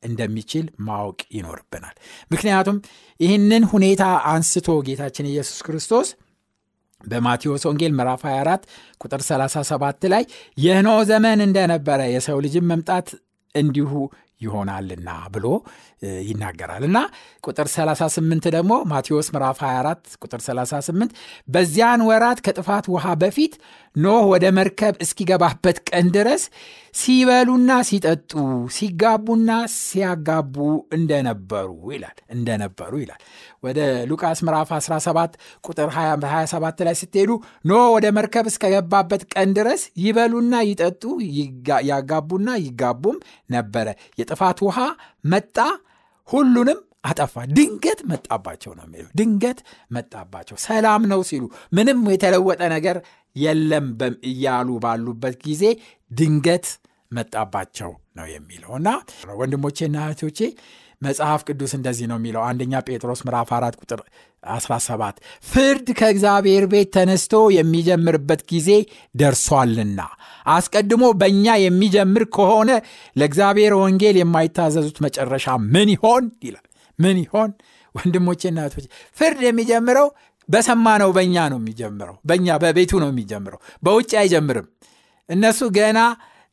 እንደሚችል 0.03 0.67
ማወቅ 0.89 1.21
ይኖርብናል። 1.37 1.97
ምክንያቱም 2.31 2.77
ይህንን 3.21 3.65
ሁኔታ 3.73 4.03
አንስቶ 4.33 4.69
ጌታችን 4.89 5.31
ኢየሱስ 5.33 5.61
ክርስቶስ 5.67 6.11
በማቴዎስ 7.05 7.65
ወንጌል 7.69 7.93
ምዕራፍ 7.99 8.23
24 8.29 8.65
ቁጥር 9.01 9.21
37 9.27 10.09
ላይ 10.13 10.25
የኖ 10.59 10.89
ዘመን 11.11 11.41
እንደነበረ 11.45 12.01
የሰው 12.15 12.39
ልጅም 12.47 12.67
መምጣት 12.73 13.09
እንዲሁ 13.55 13.91
ይሆናልና 14.41 15.11
ብሎ 15.35 15.47
ይናገራል። 16.27 16.83
እና 16.89 16.99
ቁጥር 17.45 17.69
38 17.73 18.49
ደግሞ 18.57 18.73
ማቴዎስ 18.91 19.29
ምዕራፍ 19.35 19.59
24 19.65 20.13
ቁጥር 20.23 20.41
38 20.45 21.17
በዚያን 21.49 22.05
ወራት 22.09 22.41
ከጥፋት 22.47 22.87
ውሃ 22.95 23.15
በፊት 23.23 23.55
ኖህ 23.97 24.23
ወደ 24.33 24.47
መርከብ 24.59 24.95
እስኪገባበት 25.05 25.79
ቀን 25.89 26.09
ድረስ 26.17 26.45
ሲበሉና 26.95 27.71
ሲጠጡ 27.89 28.33
ሲጋቡና 28.77 29.51
ሲያጋቡ 29.77 30.57
እንደነበሩ 30.97 31.69
ይላል 31.95 32.17
እንደነበሩ 32.35 32.93
ይላል። 33.03 33.21
ወደ 33.65 33.79
ሉቃስ 34.11 34.41
ምዕራፍ 34.47 34.71
17 34.79 35.37
ቁጥር 35.65 35.89
27 35.95 36.85
ላይ 36.89 36.97
ስትሄዱ 37.01 37.31
ኖህ 37.71 37.87
ወደ 37.97 38.07
መርከብ 38.19 38.49
እስከገባበት 38.53 39.25
ቀን 39.35 39.53
ድረስ 39.59 39.85
ይበሉና 40.05 40.55
ይጠጡ 40.71 41.03
ያጋቡና 41.91 42.49
ይጋቡም 42.67 43.19
ነበረ። 43.51 43.87
የጥፋት 44.21 44.61
ውሃ 44.67 44.79
መጣ 45.27 45.57
ሁሉንም 46.29 46.79
አጠፋ። 47.05 47.35
ድንገት 47.57 48.01
መጣባቸው 48.11 48.73
ነው 48.79 48.85
የሚለው። 48.89 49.11
ድንገት 49.19 49.59
መጣባቸው። 49.97 50.57
ሰላም 50.65 51.03
ነው 51.13 51.21
ሲሉ 51.29 51.45
ምንም 51.73 52.01
የተለወጠ 52.15 52.61
ነገር 52.75 52.99
የለም 53.37 53.87
እያሉ 54.31 54.69
ባሉበት 54.85 55.37
ጊዜ 55.47 55.65
ድንገት 56.11 56.67
መጣባቸው 57.13 57.91
ነው 58.19 58.27
የሚለው። 58.33 58.73
እና 58.79 58.89
ወንድሞቼና 59.41 59.97
እህቶቼ 60.07 60.41
መጽሐፍ 61.03 61.41
ቅዱስ 61.49 61.73
እንደዚህ 61.77 62.07
ነው 62.11 62.17
የሚለው። 62.19 62.43
አንደኛ 62.47 62.81
ጴጥሮስ 62.87 63.21
ምዕራፍ 63.27 63.51
4 63.57 63.77
ቁጥር 63.83 64.01
17 64.55 65.21
ፍርድ 65.45 65.87
ከእግዚአብሔር 65.99 66.65
ቤት 66.73 66.89
ተነስቶ 66.97 67.35
የሚጀምርበት 67.57 68.43
ጊዜ 68.53 68.69
ደርሷልና 69.15 70.01
አስቀድሞ 70.47 71.05
በእኛ 71.21 71.57
የሚጀምር 71.63 72.25
ከሆነ 72.37 72.71
ለእግዚአብሔር 73.17 73.75
ወንጌል 73.81 74.19
የማይታዘዙት 74.21 74.99
መጨረሻ 75.07 75.47
ምን 75.73 75.91
ይሆን? 75.95 76.25
ይላል 76.45 76.65
ምን 76.99 77.17
ይሆን? 77.23 77.51
ወንድሞቼና 77.95 78.59
እህቶቼ 78.65 78.87
ፍርድ 79.17 79.41
የሚጀምረው 79.47 80.09
በሰማነው 80.49 81.11
በእኛ 81.17 81.37
ነው 81.53 81.59
የሚጀምረው 81.61 82.17
በእኛ 82.29 82.57
በቤቱ 82.63 82.93
ነው 83.03 83.09
የሚጀምረው 83.13 83.61
በውጭ 83.83 84.11
አይጀምርም። 84.21 84.67
እነሱ 85.29 85.61
ገና 85.77 85.99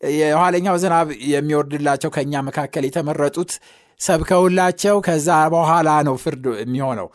የኋለኛው 0.01 0.75
ዝናብ 0.81 1.10
የሚወርድላቸው 1.31 2.10
ከእኛ 2.15 2.41
መካከል 2.47 2.84
የተመረጡት 2.88 3.51
ሰብከውላቸው 3.99 4.95
ከዛ 5.05 5.29
በኋላ 5.53 5.89
ነው 6.08 6.15
ፍርድ 6.23 6.45
የሚሆነው። 6.62 7.08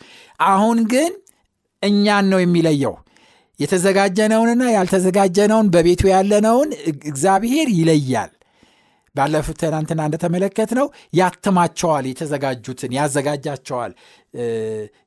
አሁን 0.46 0.78
ግን 0.92 1.10
እኛን 1.82 2.26
ነው 2.32 2.40
የሚለየው። 2.42 2.94
የተዘጋጀነውንና 3.60 4.64
ያልተዘጋጀነውን 4.74 5.66
በቤቱ 5.74 6.02
ያለነውን 6.12 6.68
እግዚአብሔር 7.04 7.68
ይለያል 7.78 8.30
ባለፉት 9.14 9.56
ትናንትና 9.62 10.00
እንደተመለከት 10.08 10.70
ነው 10.78 10.86
ያትማቸዋል 11.18 12.04
የተዘጋጁትን 12.10 12.92
ያዘጋጃቸዋል 12.98 13.92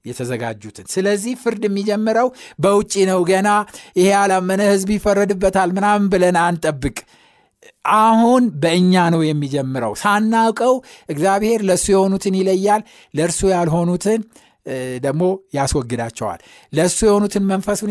የተዘጋጁትን። 0.07 0.87
ስለዚህ 0.93 1.33
ፍርድ 1.43 1.63
የሚጀምረው 1.67 2.29
በውጭ 2.63 2.93
ነው 3.11 3.21
ገና 3.29 3.49
ይሄ 3.99 4.07
ያላመነ 4.15 4.61
ህዝብ 4.71 4.89
ይፈረድበታል 4.95 5.69
ምናምን 5.77 6.07
ብለን 6.13 6.39
አንጠብቅ። 6.43 6.97
አሁን 7.99 8.43
በእኛ 8.61 8.93
ነው 9.13 9.21
የሚጀምረው። 9.25 9.93
ሳናውቀው 10.01 10.73
እግዚአብሔር 11.09 11.61
ለእሱ 11.69 11.85
የሆኑትን 11.93 12.35
ይለያል 12.39 12.81
ለእርሱ 13.13 13.41
ያልሆኑትን 13.53 14.21
ደግሞ 15.03 15.23
ያስወግዳቸዋል። 15.55 16.39
ለእሱ 16.73 16.99
የሆኑትን 17.07 17.43
መንፈሱን 17.49 17.89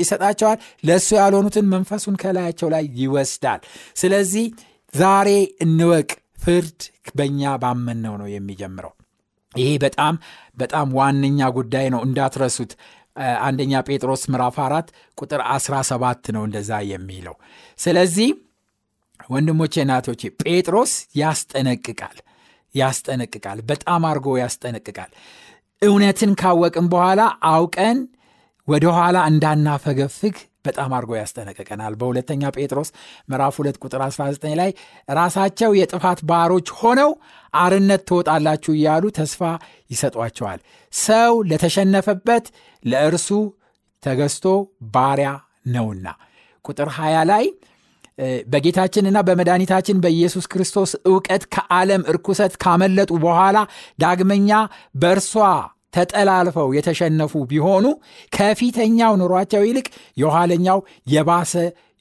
ይሰጣቸዋል 0.00 0.58
ለእሱ 0.84 1.08
ያልሆኑትን 1.20 1.66
መንፈሱን 1.74 2.16
ከላያቸው 2.22 2.68
ላይ 2.74 2.84
ይወስዳል። 3.02 3.60
ስለዚህ 3.96 4.46
ዛሬ 4.94 5.28
እንወቅ 5.60 6.10
ፍርድ 6.38 6.80
በእኛ 7.16 7.50
ባመንነው 7.62 8.14
ነው 8.20 8.28
የሚጀምረው። 8.32 8.92
ይሄ 9.52 9.68
በጣም 9.84 10.14
በጣም 10.58 10.88
ዋነኛ 10.98 11.40
ጉዳይ 11.56 11.86
ነው 11.94 12.00
እንዳትረሱት። 12.06 12.72
አንደኛ 13.42 13.72
ጴጥሮስ 13.86 14.22
ምዕራፍ 14.32 14.56
4 14.64 14.90
ቁጥር 15.18 15.40
17 15.52 16.30
ነው 16.36 16.42
እንደዛ 16.48 16.72
የሚለው። 16.90 17.34
ስለዚህ 17.78 18.28
ወንድሞቼ 19.30 19.84
ናቶቼ 19.90 20.22
ጴጥሮስ 20.42 20.92
ያስጠነቅቃል 21.18 22.18
ያስጠነቅቃል 22.74 23.58
በጣም 23.70 24.02
አድርጎ 24.08 24.36
ያስጠነቅቃል። 24.42 25.10
እውነትን 25.82 26.32
ካወቅን 26.40 26.86
በኋላ 26.92 27.20
አውቀን 27.50 27.98
ወደኋላ 28.68 29.18
እንዳናፈገፍግ 29.30 30.36
በጣም 30.68 30.90
አድርጎ 30.96 31.12
ያስጠነቅቀናል 31.18 31.94
በሁለተኛ 32.00 32.50
ጴጥሮስ 32.56 32.90
ምዕራፍ 33.30 33.56
2 33.60 33.80
ቁጥር 33.84 34.02
19 34.06 34.56
ላይ 34.60 34.70
ራሳቸው 35.12 35.70
የጥፋት 35.78 36.20
ባሮች 36.30 36.70
ሆነው 36.80 37.12
አርነት 37.54 38.02
ትወጣላችሁ 38.08 38.72
እያሉ 38.76 39.04
ተስፋ 39.18 39.42
ይሰጧቸዋል። 39.90 40.60
ሰው 40.92 41.32
ለተሸነፈበት 41.50 42.46
ለእርሱ 42.82 43.28
ተገዝቶ 44.02 44.46
ባሪያ 44.94 45.30
ነውና። 45.68 46.08
ቁጥር 46.64 46.88
20 46.96 47.24
ላይ 47.30 47.44
በጌታችንና 48.46 49.18
በመድኃኒታችን 49.26 50.00
በኢየሱስ 50.04 50.46
ክርስቶስ 50.52 50.92
እውቀት 51.08 51.42
ከዓለም 51.54 52.02
እርኩሰት 52.12 52.54
ካመለጡ 52.62 53.10
በኋላ 53.24 53.58
ዳግመኛ 53.98 54.50
በእርሷ 54.94 55.32
ተጠላልፈው 55.92 56.68
የተሸነፉ 56.76 57.32
ቢሆኑ 57.50 57.86
ከፊተኛው 58.32 59.12
ኑሯቸው 59.20 59.62
ይልቅ 59.68 59.86
የኋለኛው 60.22 60.78
የባሰ 61.12 61.52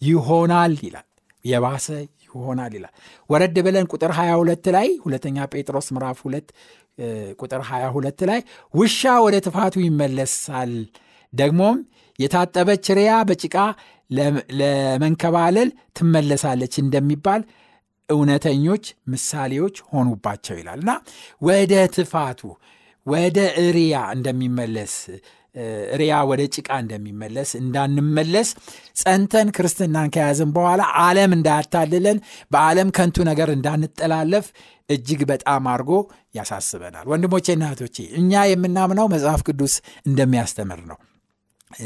ይሆናል 0.01 0.73
ይላል። 0.85 1.05
የባሰ 1.45 1.87
ይሆናል 2.25 2.71
ይላል። 2.77 2.93
ወረድ 3.29 3.57
ብለን 3.65 3.85
ቁጥር 3.93 4.11
22 4.17 4.71
ላይ 4.75 4.87
ሁለተኛ 5.05 5.47
ጴጥሮስ 5.53 5.87
ምዕራፍ 5.95 6.19
2 6.27 6.51
ቁጥር 7.39 7.61
22 7.67 8.25
ላይ 8.29 8.39
ውሻ 8.73 9.01
ወደ 9.25 9.35
ትፋቱ 9.45 9.75
ይመለሳል። 9.85 10.73
ደግሞም 11.33 11.77
የታጠበች 12.19 12.85
ሪያ 12.97 13.13
በጭቃ 13.29 13.55
ለመንከባለል 14.59 15.69
ትመለሳለች 15.97 16.73
እንደሚባል 16.83 17.41
እውነተኞች 18.09 18.83
ምሳሌዎች 19.13 19.77
ሆኑባቸው 19.89 20.55
ይላል። 20.59 20.79
እና 20.83 20.91
ወደ 21.41 21.73
ትፋቱ 21.95 22.41
ወደ 23.07 23.37
እሪያ 23.63 23.97
እንደሚመለስ 24.15 24.93
ሪያ 25.99 26.15
ወደ 26.29 26.41
ጭቃ 26.55 26.69
እንደሚመለስ 26.81 27.51
እንዳንመለስ 27.59 28.49
ጸንተን 28.95 29.47
ክርስትናን 29.55 30.11
ከያዝን 30.15 30.51
በኋላ 30.57 30.81
ዓለም 31.01 31.31
እንዳያታልለን 31.37 32.17
በዓለም 32.51 32.89
ከንቱ 32.97 33.25
ነገር 33.29 33.51
እንዳንጠላለፍ 33.55 34.47
እጅግ 34.89 35.21
በጣም 35.31 35.63
አድርጎ 35.71 35.91
ያሳስበናል። 36.35 37.05
ወንድሞቼና 37.11 37.63
እህቶቼ 37.69 37.97
እኛ 38.19 38.43
የምናምነው 38.51 39.07
መጽሐፍ 39.15 39.41
ቅዱስ 39.47 39.75
እንደሚያስተምር 40.07 40.81
ነው 40.91 40.99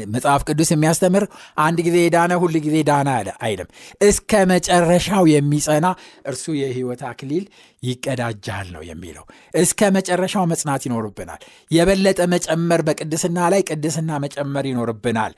መጽሐፍ 0.06 0.42
ቅዱስ 0.48 0.68
የሚያስተምር 0.72 1.24
አንድ 1.64 1.78
ጊዜ 1.86 1.96
የዳነ 2.02 2.32
ሁል 2.42 2.54
ጊዜ 2.66 2.76
ዳነ 2.88 3.08
አይልም። 3.40 3.68
እስከ 4.04 4.42
መጨረሻው 4.52 5.24
የሚጸና 5.32 5.86
እርሱ 6.26 6.44
የህይወት 6.58 7.02
አክሊል 7.10 7.44
ይቀዳጃል 7.82 8.68
ነው 8.74 8.82
የሚለው። 8.90 9.24
እስከ 9.60 9.90
መጨረሻው 9.96 10.46
መጽናት 10.52 10.84
ይኖርብናል። 10.88 11.40
የበለጠ 11.70 12.20
መጨመር 12.34 12.82
በቅድስና 12.88 13.48
ላይ 13.54 13.62
ቅድስና 13.70 14.20
መጨመር 14.24 14.66
ይኖርብናል። 14.70 15.34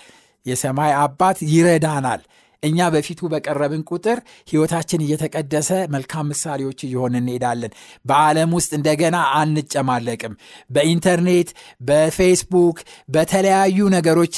የሰማይ 0.47 0.93
አባት 1.03 1.39
ይረዳናል 1.51 2.23
እኛ 2.65 2.89
በፊቱ 2.95 3.21
በቀረብን 3.33 3.83
ቁጥር 3.91 4.19
ሕይወታችን 4.51 5.05
እየተቀደሰ 5.05 5.71
መልካም 5.95 6.29
ምሳሌዎች 6.33 6.79
እየሆን 6.87 7.15
እንሄዳለን። 7.21 7.73
በዓለም 8.05 8.51
ውስጥ 8.59 8.71
እንደገና 8.79 9.17
አንጨማለቅም። 9.39 10.35
በኢንተርኔት፣ 10.71 11.51
በፌስቡክ፣ 11.89 12.79
በተለያዩ 13.09 13.79
ነገሮች 13.97 14.37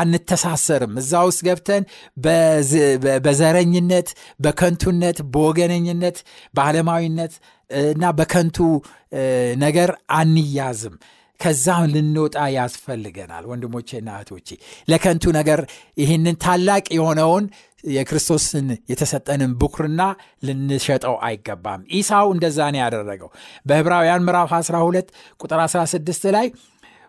አንተሳሰርም። 0.00 0.94
እዛ 1.02 1.12
ውስጥ 1.28 1.40
ገብተን 1.48 1.84
በዘረኝነት፣ 3.26 4.08
በከንቱነት፣ 4.40 5.20
በወገነኝነት፣ 5.32 6.18
በዓለማዊነት 6.54 7.34
እና 7.88 8.04
በከንቱ 8.18 8.58
ነገር 9.62 9.90
አንያዝም። 10.18 10.94
ከዛ 11.40 11.66
ልንወጣ 11.92 12.36
ያስፈልገናል። 12.54 13.44
ወንድሞቼና 13.50 14.08
እህቶቼ 14.16 14.48
ለከንቱ 14.88 15.24
ነገር 15.36 15.60
ይህንን 16.00 16.36
ታላቅ 16.44 16.84
የሆነውን 16.96 17.44
የክርስቶስን 17.90 18.68
የተሰጠንን 18.90 19.52
ብኩርና 19.60 20.02
ልንሸጠው 20.46 21.14
አይገባም። 21.26 21.82
ኢሳው 21.98 22.26
እንደዛ 22.34 22.58
ነው 22.74 22.80
ያደረገው። 22.82 23.30
በዕብራውያን 23.66 24.24
ምዕራፍ 24.26 24.52
12 24.58 25.12
ቁጥር 25.40 25.60
16 25.66 26.26
ላይ 26.36 26.48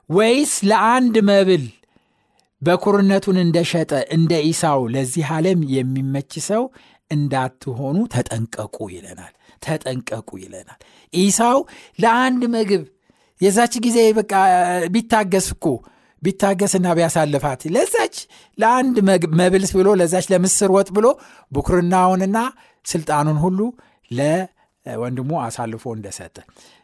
ወይስ 0.09 0.53
ለአንድ 0.69 1.17
መብል 1.29 1.65
በኩርነቱን 2.61 3.37
እንደሸጠ 3.43 3.91
እንደ 4.15 4.31
ኢሳው 4.47 4.79
ለዚህ 4.93 5.27
ዓለም 5.35 5.59
የሚመች 5.75 6.33
ሰው 6.47 6.63
እንዳትሆኑ 7.11 7.97
ተጠንቀቁ 8.13 8.77
ይለናል። 8.93 9.33
ተጠንቀቁ 9.61 10.29
ይለናል። 10.41 10.79
ኢሳው 11.13 11.59
ለአንድ 11.99 12.41
ምግብ 12.53 12.83
የዛች 13.41 13.73
ጊዜ 13.85 13.99
በቃ 14.17 14.33
ቢታገስ 14.93 15.47
እኮ 15.55 15.65
ቢታገስና 16.23 16.87
ቢያሳልፋት 16.97 17.61
ለዛች 17.75 18.15
ለአንድ 18.57 18.95
መብልስ 19.41 19.71
ብሎ 19.77 19.89
ለዛች 19.99 20.25
ለምስር 20.31 20.71
ወጥ 20.75 20.89
ብሎ 20.97 21.07
ብኩርናውንና 21.51 22.37
ስልጣኑን 22.85 23.37
ሁሉ 23.43 23.59
ለወንድሙ 24.11 25.31
አሳልፎ 25.45 25.83
እንደሰጠ 25.97 26.35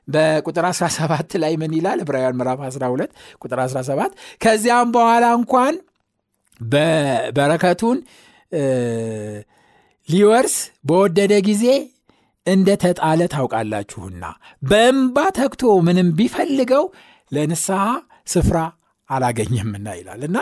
በቁጥር 0.07 0.65
17 0.71 1.35
ላይ 1.43 1.53
ምን 1.61 1.71
ይላል? 1.77 1.99
ዕብራውያን 2.03 2.37
ምዕራፍ 2.39 2.59
12 2.67 3.11
ቁጥር 3.43 3.59
17 3.63 4.13
ከዚያም 4.43 4.89
በኋላ 4.95 5.25
እንኳን 5.39 5.75
በረከቱን 7.37 7.97
ሊወርስ 10.09 10.55
በወደደ 10.87 11.33
ጊዜ 11.47 11.65
እንደ 12.47 12.69
ተጣለ 12.83 13.21
ታውቃላችሁና 13.33 14.23
በእንባ 14.61 15.17
ተክቶ 15.37 15.63
ምንም 15.87 16.09
ቢፈልገው 16.17 16.85
ለንስሐ 17.31 17.83
ስፍራ 18.33 18.57
አላገኘምና 19.09 19.87
ይላል 19.97 20.21
እና 20.27 20.37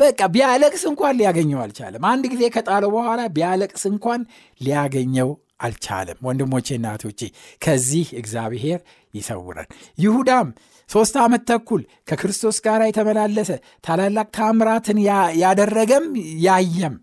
በቃ 0.00 0.20
ቢያለቅስ 0.34 0.82
እንኳን 0.90 1.16
ሊያገኘው 1.20 1.60
አልቻለም። 1.64 2.04
አንድ 2.10 2.24
ጊዜ 2.32 2.42
ከጣለው 2.54 2.90
በኋላ 2.96 3.20
ቢያለቅስ 3.36 3.84
እንኳን 3.92 4.20
ሊያገኘው 4.60 5.30
አልቻለም። 5.60 6.18
ወንድሞቼ 6.26 6.68
እናቶቼ 6.78 7.20
ከዚህ 7.62 8.08
እግዚአብሔር 8.20 8.80
ይሰውረን። 9.14 9.68
ይሁዳም 9.98 10.48
ሦስት 10.90 11.14
ዓመት 11.22 11.42
ተኩል 11.50 11.80
ከክርስቶስ 12.08 12.56
ጋር 12.66 12.80
የተመላለሰ 12.86 13.50
ታላላቅ 13.86 14.26
ታምራትን 14.36 14.98
ያደረገም 15.42 16.04
ያየም 16.46 16.96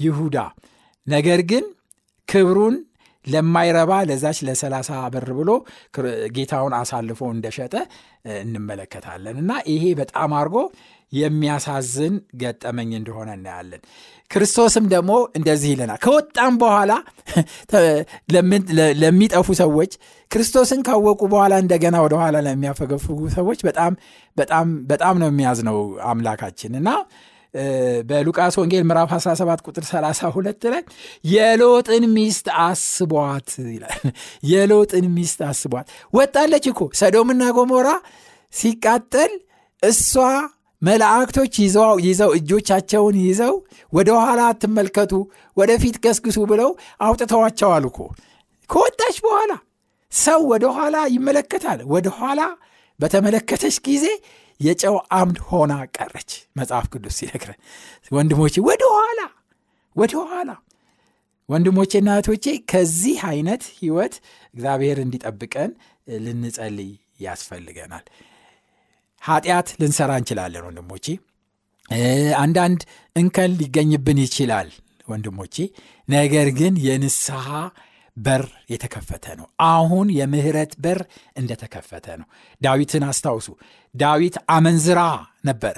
ይሁዳ 0.00 0.38
ነገር 1.06 1.40
ግን 1.50 1.64
ክብሩን 2.28 2.76
ለማይረባ 3.24 3.92
ለዛች 4.08 4.38
ለሰላሳ 4.46 4.90
ብር 5.14 5.28
ብሎ 5.38 5.50
ጌታውን 6.36 6.74
አሳልፎ 6.78 7.20
እንደሸጠ 7.34 7.74
እንመለከታለን 8.38 9.36
እና 9.42 9.52
ይሄ 9.72 9.84
በጣም 10.00 10.32
አድርጎ 10.38 10.56
የሚያሳዝን 11.12 12.14
ገጠመኝ 12.40 12.90
እንደሆነ 12.98 13.28
እናያለን። 13.36 13.82
ክርስቶስም 14.30 14.84
ደግሞ 14.92 15.12
እንደዚህ 15.38 15.70
ይለናል። 15.72 16.00
ከወጣም 16.04 16.54
በኋላ 16.62 16.92
ለሚጠፉ 19.02 19.48
ሰዎች 19.60 19.92
ክርስቶስን 20.30 20.80
ካወቁ 20.88 21.20
በኋላ 21.32 21.54
እንደገና 21.62 21.96
ወደኋላ 22.04 22.36
ለሚያፈገፍጉ 22.46 23.20
ሰዎች 23.36 23.60
በጣም 23.68 23.92
በጣም 24.36 24.68
በጣም 24.90 25.16
ነው 25.22 25.30
የሚያዝነው 25.32 25.78
አምላካችን 26.08 26.74
እና 26.80 26.90
በሉቃስ 28.04 28.54
ወንጌል 28.60 28.84
ምዕራፍ 28.84 29.10
17 29.16 29.62
ቁጥር 29.66 29.84
32 29.88 30.66
ላይ 30.68 30.82
የሎጥን 31.24 32.04
ሚስት 32.16 32.46
አስቧት 32.64 33.50
ይላል። 33.68 33.94
የሎጥን 34.50 35.06
ሚስት 35.16 35.40
አስቧት 35.48 35.86
ወጣለች 36.12 36.66
እኮ 36.72 36.80
ሰዶምና 37.00 37.44
ጎሞራ 37.56 37.88
ሲቃጠል 38.52 39.32
እሷ 39.82 40.12
መላእክቶች 40.82 41.54
ይዘው 41.60 41.92
እጆቻቸውን 42.38 43.16
ይዘው 43.22 43.54
ወደ 43.92 44.10
ኋላ 44.20 44.40
አትመልከቱ፣ 44.50 45.12
ወደፊት 45.56 45.96
ገስግሱ 46.04 46.38
ብለው 46.50 46.70
አውጥተዋቸዋል 47.00 47.84
እኮ። 47.90 47.98
ከወጣች 48.70 49.16
በኋላ 49.24 49.52
ሰው 50.12 50.40
ወደ 50.52 50.64
ኋላ 50.76 50.96
ይመለከታል። 51.14 51.80
ወደ 51.92 52.08
ኋላ 52.18 52.40
በተመለከተች 53.00 53.76
ጊዜ 53.86 54.04
የጨው 54.60 54.96
አምድ 55.16 55.38
ሆና 55.48 55.72
ቀረች። 55.96 56.30
መጽሐፍ 56.56 56.86
ቅዱስ 56.92 57.16
ሲነግረን 57.18 57.58
ወንድሞቼ 58.12 58.54
ወደ 58.68 58.82
ኋላ 58.96 59.20
ወደ 59.96 60.12
ኋላ 60.30 60.50
ወንድሞቼና 61.48 62.08
እህቶቼ 62.14 62.46
ከዚህ 62.70 63.18
አይነት 63.30 63.62
ህይወት 63.76 64.14
እግዚአብሔር 64.54 64.98
እንዲጠብቀን 65.04 65.70
ልንጸልይ 66.24 66.90
ያስፈልገናል። 67.20 68.04
ኃጢአት 69.22 69.68
ልንሰራ 69.80 70.10
እንችላለን 70.20 70.66
ወንድሞቼ። 70.68 71.06
አንዳንድ 72.40 72.80
እንከን 73.16 73.52
ሊገኝብን 73.60 74.18
ይችላል 74.24 74.68
ወንድሞቼ። 75.08 75.56
ነገር 76.08 76.48
ግን 76.58 76.74
የንስሐ 76.86 77.46
በር 78.18 78.42
የተከፈተ 78.70 79.26
ነው። 79.38 79.46
አሁን 79.68 80.06
የምህረት 80.18 80.72
በር 80.80 81.00
እንደተከፈተ 81.36 82.06
ነው። 82.20 82.26
ዳዊትን 82.60 83.04
አስታውሱ። 83.08 83.48
ዳዊት 83.94 84.36
አመንዝራ 84.56 85.00
ነበረ። 85.44 85.76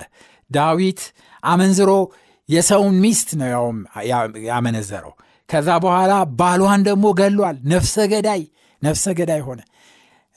ዳዊት 0.50 1.00
አመንዝሮ 1.42 1.90
የሰውን 2.48 2.94
ሚስት 3.02 3.28
ነው 3.40 3.48
ያውም 3.54 3.78
ያመነዘረው። 4.48 5.12
ከዛ 5.48 5.68
በኋላ 5.84 6.12
ባሏን 6.40 6.80
ደግሞ 6.88 7.06
ገሏል። 7.20 7.56
ነፍሰ 7.72 7.96
ገዳይ 8.12 8.42
ነፍሰ 8.82 9.04
ገዳይ 9.18 9.40
ሆነ 9.46 9.60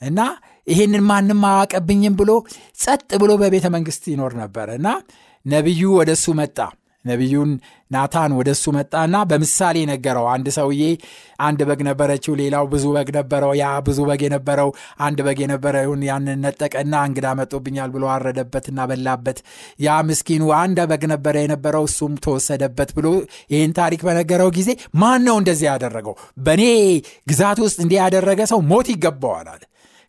እና 0.02 0.20
ይህንን 0.66 1.02
ማንም 1.08 1.42
አዋቀብኝም 1.48 2.14
ብሎ 2.20 2.30
ጸጥ 2.78 3.10
ብሎ 3.22 3.32
በቤተ 3.42 3.66
መንግሥት 3.74 4.04
ይኖር 4.12 4.32
ነበር 4.40 4.68
እና 4.76 4.88
ነቢዩ 5.46 5.82
ወደ 5.98 6.10
እሱ 6.16 6.26
መጣ 6.38 6.58
ነቢዩን 7.04 7.50
ናታን 7.90 8.32
ወደ 8.38 8.48
እሱ 8.56 8.64
መጣና 8.76 9.16
በምሳሌ 9.30 9.76
ነገረው። 9.90 10.26
አንድ 10.32 10.46
ሰውዬ 10.56 10.82
አንድ 11.46 11.60
በግ 11.68 11.80
ነበረችው፣ 11.88 12.32
ሌላው 12.40 12.64
ብዙ 12.72 12.84
በግ 12.96 13.10
ነበረው። 13.18 13.52
ያ 13.60 13.66
ብዙ 13.86 13.98
በግ 14.08 14.22
የነበረው 14.26 14.70
አንድ 15.06 15.18
በግ 15.26 15.38
የነበረውን 15.44 16.02
ያንን 16.08 16.40
ነጠቀና 16.44 16.94
እንግዳ 17.08 17.26
መጦብኛል 17.40 17.90
ብሎ 17.94 18.04
አረደበትና 18.14 18.86
በላበት። 18.90 19.38
ያ 19.80 19.98
ምስኪኑ 20.08 20.42
አንድ 20.60 20.80
በግ 20.90 21.04
ነበረ 21.14 21.36
የነበረው 21.44 21.86
እሱም 21.90 22.14
ተወሰደበት 22.24 22.92
ብሎ 22.98 23.06
ይህን 23.52 23.74
ታሪክ 23.80 24.02
በነገረው 24.08 24.50
ጊዜ 24.58 24.70
ማን 24.96 25.22
ነው 25.28 25.38
እንደዚህ 25.40 25.68
ያደረገው? 25.70 26.16
በእኔ 26.44 26.62
ግዛት 27.30 27.58
ውስጥ 27.64 27.78
እንዲህ 27.84 27.98
ያደረገ 28.02 28.40
ሰው 28.52 28.60
ሞት 28.70 28.88
ይገባዋል 28.94 29.48
አለ። 29.54 29.62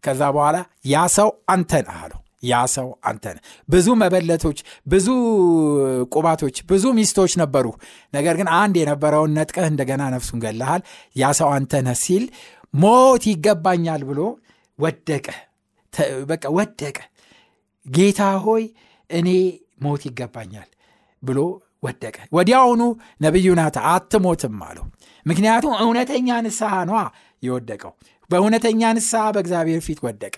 ከዛ 0.03 0.21
በኋላ 0.35 0.57
ያ 0.87 1.07
ሰው 1.13 1.29
አንተ 1.49 1.71
ነህ 1.85 1.97
አለው። 2.03 2.19
ያ 2.45 2.61
ሰው 2.73 2.87
አንተ 3.09 3.25
ብዙ 3.69 3.87
መበለቶች፣ 4.01 4.59
ብዙ 4.87 5.07
ቁባቶች፣ 6.15 6.57
ብዙ 6.65 6.93
ሚስቶች 6.97 7.33
ነበሩ። 7.41 7.65
ነገር 8.13 8.35
ግን 8.39 8.49
አንድ 8.59 8.75
የነበረውን 8.81 9.33
ነጥቀህ 9.37 9.67
እንደገና 9.71 10.03
ነፍሱን 10.15 10.41
ገለሃል። 10.45 10.81
ያ 11.15 11.31
ሰው 11.39 11.49
አንተ 11.55 11.73
ሲል 12.03 12.25
ሞት 12.73 13.25
ይገባኛል 13.31 14.01
ብሎ 14.09 14.21
ወደቀ። 14.79 15.27
በቃ 16.29 16.43
ወደቀ። 16.57 16.97
ጌታ 17.85 18.21
ሆይ 18.45 18.63
እኔ 19.09 19.29
ሞት 19.81 20.01
ይገባኛል 20.07 20.69
ብሎ 21.23 21.39
ወደቀ። 21.83 22.17
ወዲያውኑ 22.35 22.81
ነቢዩ 23.21 23.47
ናታ 23.59 23.77
አትሞትም 23.91 24.59
አለው። 24.67 24.85
ምክንያቱም 25.25 25.73
እውነተኛ 25.83 26.29
ንስሐ 26.45 26.73
ነዋ 26.89 26.99
የወደቀው። 27.43 27.93
በእውነተኛ 28.29 28.81
ንስሐ 28.97 29.23
በእግዚአብሔር 29.35 29.81
ፊት 29.87 29.99
ወደቀ። 30.05 30.35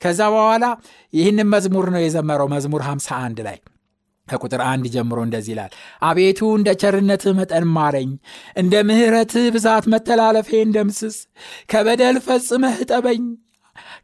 ከዛ 0.00 0.20
በኋላ 0.34 0.64
ይህንን 1.12 1.50
መዝሙር 1.52 1.88
ነው 1.94 2.02
የዘመረው። 2.02 2.48
መዝሙር 2.54 2.82
51 2.88 3.42
ላይ 3.46 3.58
ከቁጥር 4.26 4.60
አንድ 4.68 4.86
ጀምሮ 4.94 5.18
እንደዚህ 5.26 5.52
ይላል። 5.54 5.70
አቤቱ 6.02 6.40
እንደ 6.56 6.70
ቸርነትህ 6.80 7.34
መጠን 7.38 7.66
ማረኝ፣ 7.76 8.10
እንደ 8.56 8.74
ምሕረትህ 8.88 9.46
ብዛት 9.54 9.84
መተላለፌን 9.92 10.72
ደምስስ። 10.76 11.16
ከበደል 11.70 12.18
ፈጽመህ 12.26 12.76
እጠበኝ፣ 12.84 13.22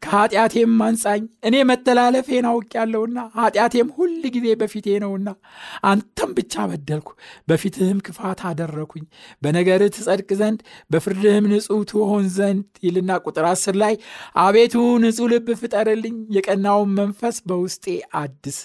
ከኃጢአቴም 0.05 0.73
አንጻኝ። 0.85 1.23
እኔ 1.47 1.55
መተላለፌን 1.69 2.47
አውቄያለሁና 2.51 3.17
ኃጢአቴም 3.37 3.89
ሁል 3.95 4.13
ጊዜ 4.35 4.47
በፊቴ 4.61 4.87
ነውና፣ 5.03 5.29
አንተም 5.89 6.31
ብቻ 6.37 6.65
በደልኩ፣ 6.71 7.09
በፊትህም 7.47 7.99
ክፋት 8.07 8.41
አደረኩኝ። 8.49 9.05
በነገርህ 9.41 9.93
ትጸድቅ 9.95 10.29
ዘንድ 10.39 10.59
በፍርድህም 10.91 11.47
ንጹሕ 11.51 11.81
ትሆን 11.91 12.27
ዘንድ 12.35 12.53
ይልና 12.85 13.11
ቁጥር 13.25 13.47
አስር 13.51 13.77
ላይ 13.77 13.95
አቤቱ 14.45 14.75
ንጹሕ 15.03 15.27
ልብ 15.31 15.49
ፍጠርልኝ፣ 15.61 16.17
የቀናውን 16.35 16.93
መንፈስ 16.99 17.37
በውስጤ 17.47 17.85
አድስ፣ 18.19 18.59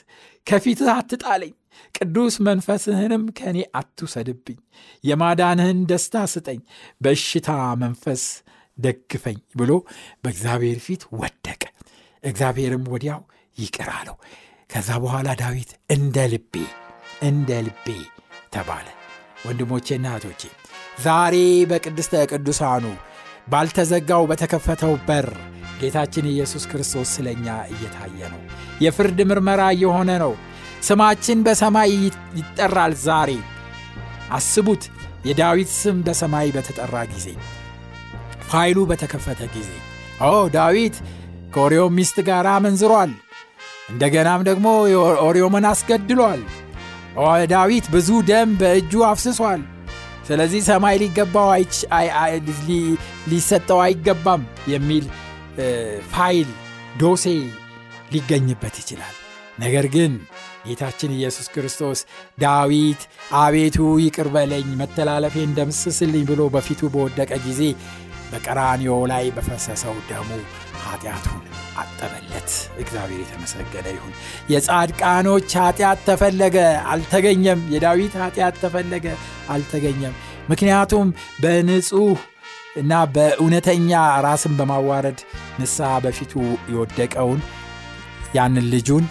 ከፊትህ 0.46 0.90
አትጣለኝ፣ 0.92 1.54
ቅዱስ 1.94 2.34
መንፈስህንም 2.46 3.24
ከእኔ 3.38 3.58
አትውሰድብኝ። 3.78 4.56
የማዳንህን 5.04 5.80
ደስታ 5.90 6.24
ስጠኝ፣ 6.32 6.60
በእሽታ 7.00 7.48
መንፈስ 7.82 8.22
ደግፈኝ 8.80 9.38
ብሎ 9.56 9.72
በእግዚአብሔር 10.22 10.78
ፊት 10.86 11.02
ወደቀ። 11.20 11.62
እግዚአብሔርም 12.22 12.84
ወዲያው 12.92 13.20
ይቅር 13.58 13.90
አለው። 13.96 14.16
ከዛ 14.70 14.88
በኋላ 15.04 15.28
ዳዊት 15.40 15.70
እንደ 15.94 16.16
ልቤ 16.32 16.54
እንደ 17.22 17.50
ልቤ 17.66 17.86
ተባለ። 18.54 18.86
ወንድሞቼና 19.46 20.06
እህቶቼ 20.12 20.42
ዛሬ 21.02 21.36
በቅድስተ 21.70 22.22
ቅዱሳኑ 22.32 22.84
ባልተዘጋው 23.48 24.24
በተከፈተው 24.30 24.92
በር 25.06 25.28
ጌታችን 25.80 26.26
ኢየሱስ 26.32 26.64
ክርስቶስ 26.70 27.10
ስለ 27.14 27.26
እኛ 27.36 27.46
እየታየ 27.72 28.20
ነው። 28.32 28.40
የፍርድ 28.84 29.18
ምርመራ 29.30 29.62
እየሆነ 29.76 30.10
ነው። 30.24 30.32
ስማችን 30.82 31.38
በሰማይ 31.46 31.92
ይጠራል። 32.38 32.94
ዛሬ 33.04 33.30
አስቡት፣ 34.32 34.82
የዳዊት 35.24 35.70
ስም 35.78 35.96
በሰማይ 36.06 36.48
በተጠራ 36.54 36.94
ጊዜ፣ 37.12 37.26
ፋይሉ 38.50 38.78
በተከፈተ 38.90 39.40
ጊዜ 39.54 39.70
ኦ 40.22 40.32
ዳዊት 40.54 40.96
ከኦርዮን 41.54 41.94
ሚስት 41.98 42.16
ጋር 42.28 42.46
አመንዝሯል። 42.50 43.12
እንደገናም 43.90 44.42
ደግሞ 44.48 44.66
ኦርዮንን 45.26 45.64
አስገድሏል። 45.70 46.42
ዳዊት 47.52 47.86
ብዙ 47.94 48.08
ደም 48.28 48.50
በእጁ 48.60 48.92
አፍስሷል። 49.08 49.62
ስለዚህ 50.28 50.60
ሰማይ 50.68 50.96
ሊገባው 51.02 51.48
ሊሰጠው 53.30 53.80
አይገባም 53.86 54.42
የሚል 54.72 55.06
ፋይል 56.12 56.50
ዶሴ 57.00 57.24
ሊገኝበት 58.12 58.76
ይችላል። 58.82 59.16
ነገር 59.60 59.86
ግን 59.94 60.12
ጌታችን 60.66 61.10
ኢየሱስ 61.16 61.46
ክርስቶስ 61.54 61.98
ዳዊት 62.42 63.02
አቤቱ 63.38 63.76
ይቅር 64.02 64.28
በለኝ 64.34 64.68
መተላለፌን 64.80 65.54
ደምስስልኝ 65.58 66.24
ብሎ 66.30 66.40
በፊቱ 66.54 66.90
በወደቀ 66.94 67.30
ጊዜ 67.46 67.60
በቀራንዮ 68.30 68.92
ላይ 69.10 69.24
በፈሰሰው 69.36 69.94
ደሙ 70.08 70.28
ኃጢአቱን 70.84 71.40
አጠበለት። 71.80 72.50
እግዚአብሔር 72.80 73.20
የተመሰገነ 73.22 73.86
ይሁን። 73.94 74.12
የጻድቃኖች 74.52 75.50
ኃጢአት 75.60 76.00
ተፈለገ፣ 76.08 76.56
አልተገኘም። 76.92 77.62
የዳዊት 77.74 78.16
ኃጢአት 78.22 78.58
ተፈለገ፣ 78.62 79.06
አልተገኘም። 79.48 80.14
ምክንያቱም 80.48 81.08
በንጹሕ 81.42 82.18
እና 82.76 82.92
በእውነተኛ 83.14 83.90
ራስን 84.26 84.52
በማዋረድ 84.58 85.20
ንስሐ 85.60 85.92
በፊቱ 86.04 86.32
የወደቀውን 86.72 87.40
ያንን 88.34 88.66
ልጁን 88.74 89.04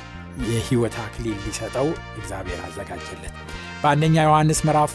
የሕይወት 0.50 0.96
አክሊል 1.04 1.38
ሊሰጠው 1.46 1.88
እግዚአብሔር 2.20 2.60
አዘጋጀለት። 2.66 3.34
በአንደኛ 3.82 4.16
ዮሐንስ 4.28 4.60
ምዕራፍ 4.68 4.94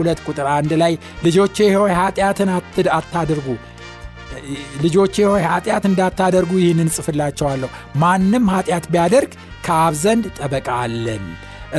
ሁለት 0.00 0.20
ቁጥር 0.26 0.46
አንድ 0.54 0.72
ላይ 0.82 0.92
ልጆቼ 1.24 1.58
ሆይ 1.76 1.92
ኃጢአትን 2.00 2.50
አታድርጉ 2.94 3.46
ልጆቼ 4.82 5.14
ሆይ 5.30 5.42
ኃጢአት 5.48 5.84
እንዳታደርጉ 5.88 6.52
ይህንን 6.60 6.88
ጽፍላቸዋለሁ። 6.96 7.70
ማንም 7.96 8.44
ኃጢአት 8.52 8.84
ቢያደርግ 8.92 9.32
ከአብ 9.66 9.94
ዘንድ 10.02 10.26
ጠበቃ 10.38 10.68
አለን፣ 10.82 11.24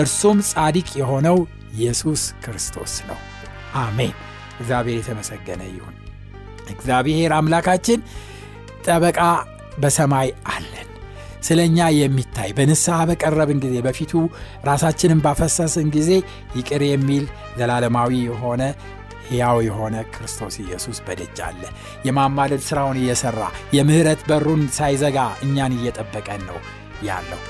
እርሱም 0.01 0.37
ጻዲቅ 0.51 0.89
የሆነው 0.99 1.37
ኢየሱስ 1.75 2.21
ክርስቶስ 2.43 2.93
ነው። 3.09 3.19
አሜን። 3.81 4.13
እግዚአብሔር 4.59 4.97
የተመሰገነ 4.99 5.61
ይሁን። 5.71 5.95
እግዚአብሔር 6.73 7.31
አምላካችን 7.37 7.99
ጠበቃ 8.87 9.19
በሰማይ 9.77 10.29
አለን። 10.53 10.80
ስለ 11.41 11.59
እኛ 11.67 11.87
የሚታይ 11.95 12.49
በንስሐ 12.57 12.97
በቀረብን 13.09 13.61
ጊዜ 13.63 13.75
በፊቱ 13.85 14.11
ራሳችንን 14.67 15.23
ባፈሰስን 15.25 15.87
ጊዜ 15.95 16.09
ይቅር 16.57 16.83
የሚል 16.87 17.23
ዘላለማዊ 17.59 18.11
የሆነ 18.27 18.61
ሕያው 19.27 19.57
የሆነ 19.65 19.95
ክርስቶስ 20.13 20.55
ኢየሱስ 20.63 20.97
በደጅ 21.05 21.37
አለ። 21.45 21.61
የማማለድ 22.07 22.61
ሥራውን 22.67 22.99
እየሠራ 23.01 23.41
የምሕረት 23.77 24.23
በሩን 24.29 24.63
ሳይዘጋ 24.77 25.17
እኛን 25.45 25.77
እየጠበቀን 25.77 26.43
ነው 26.49 26.59
ያለው። 27.03 27.41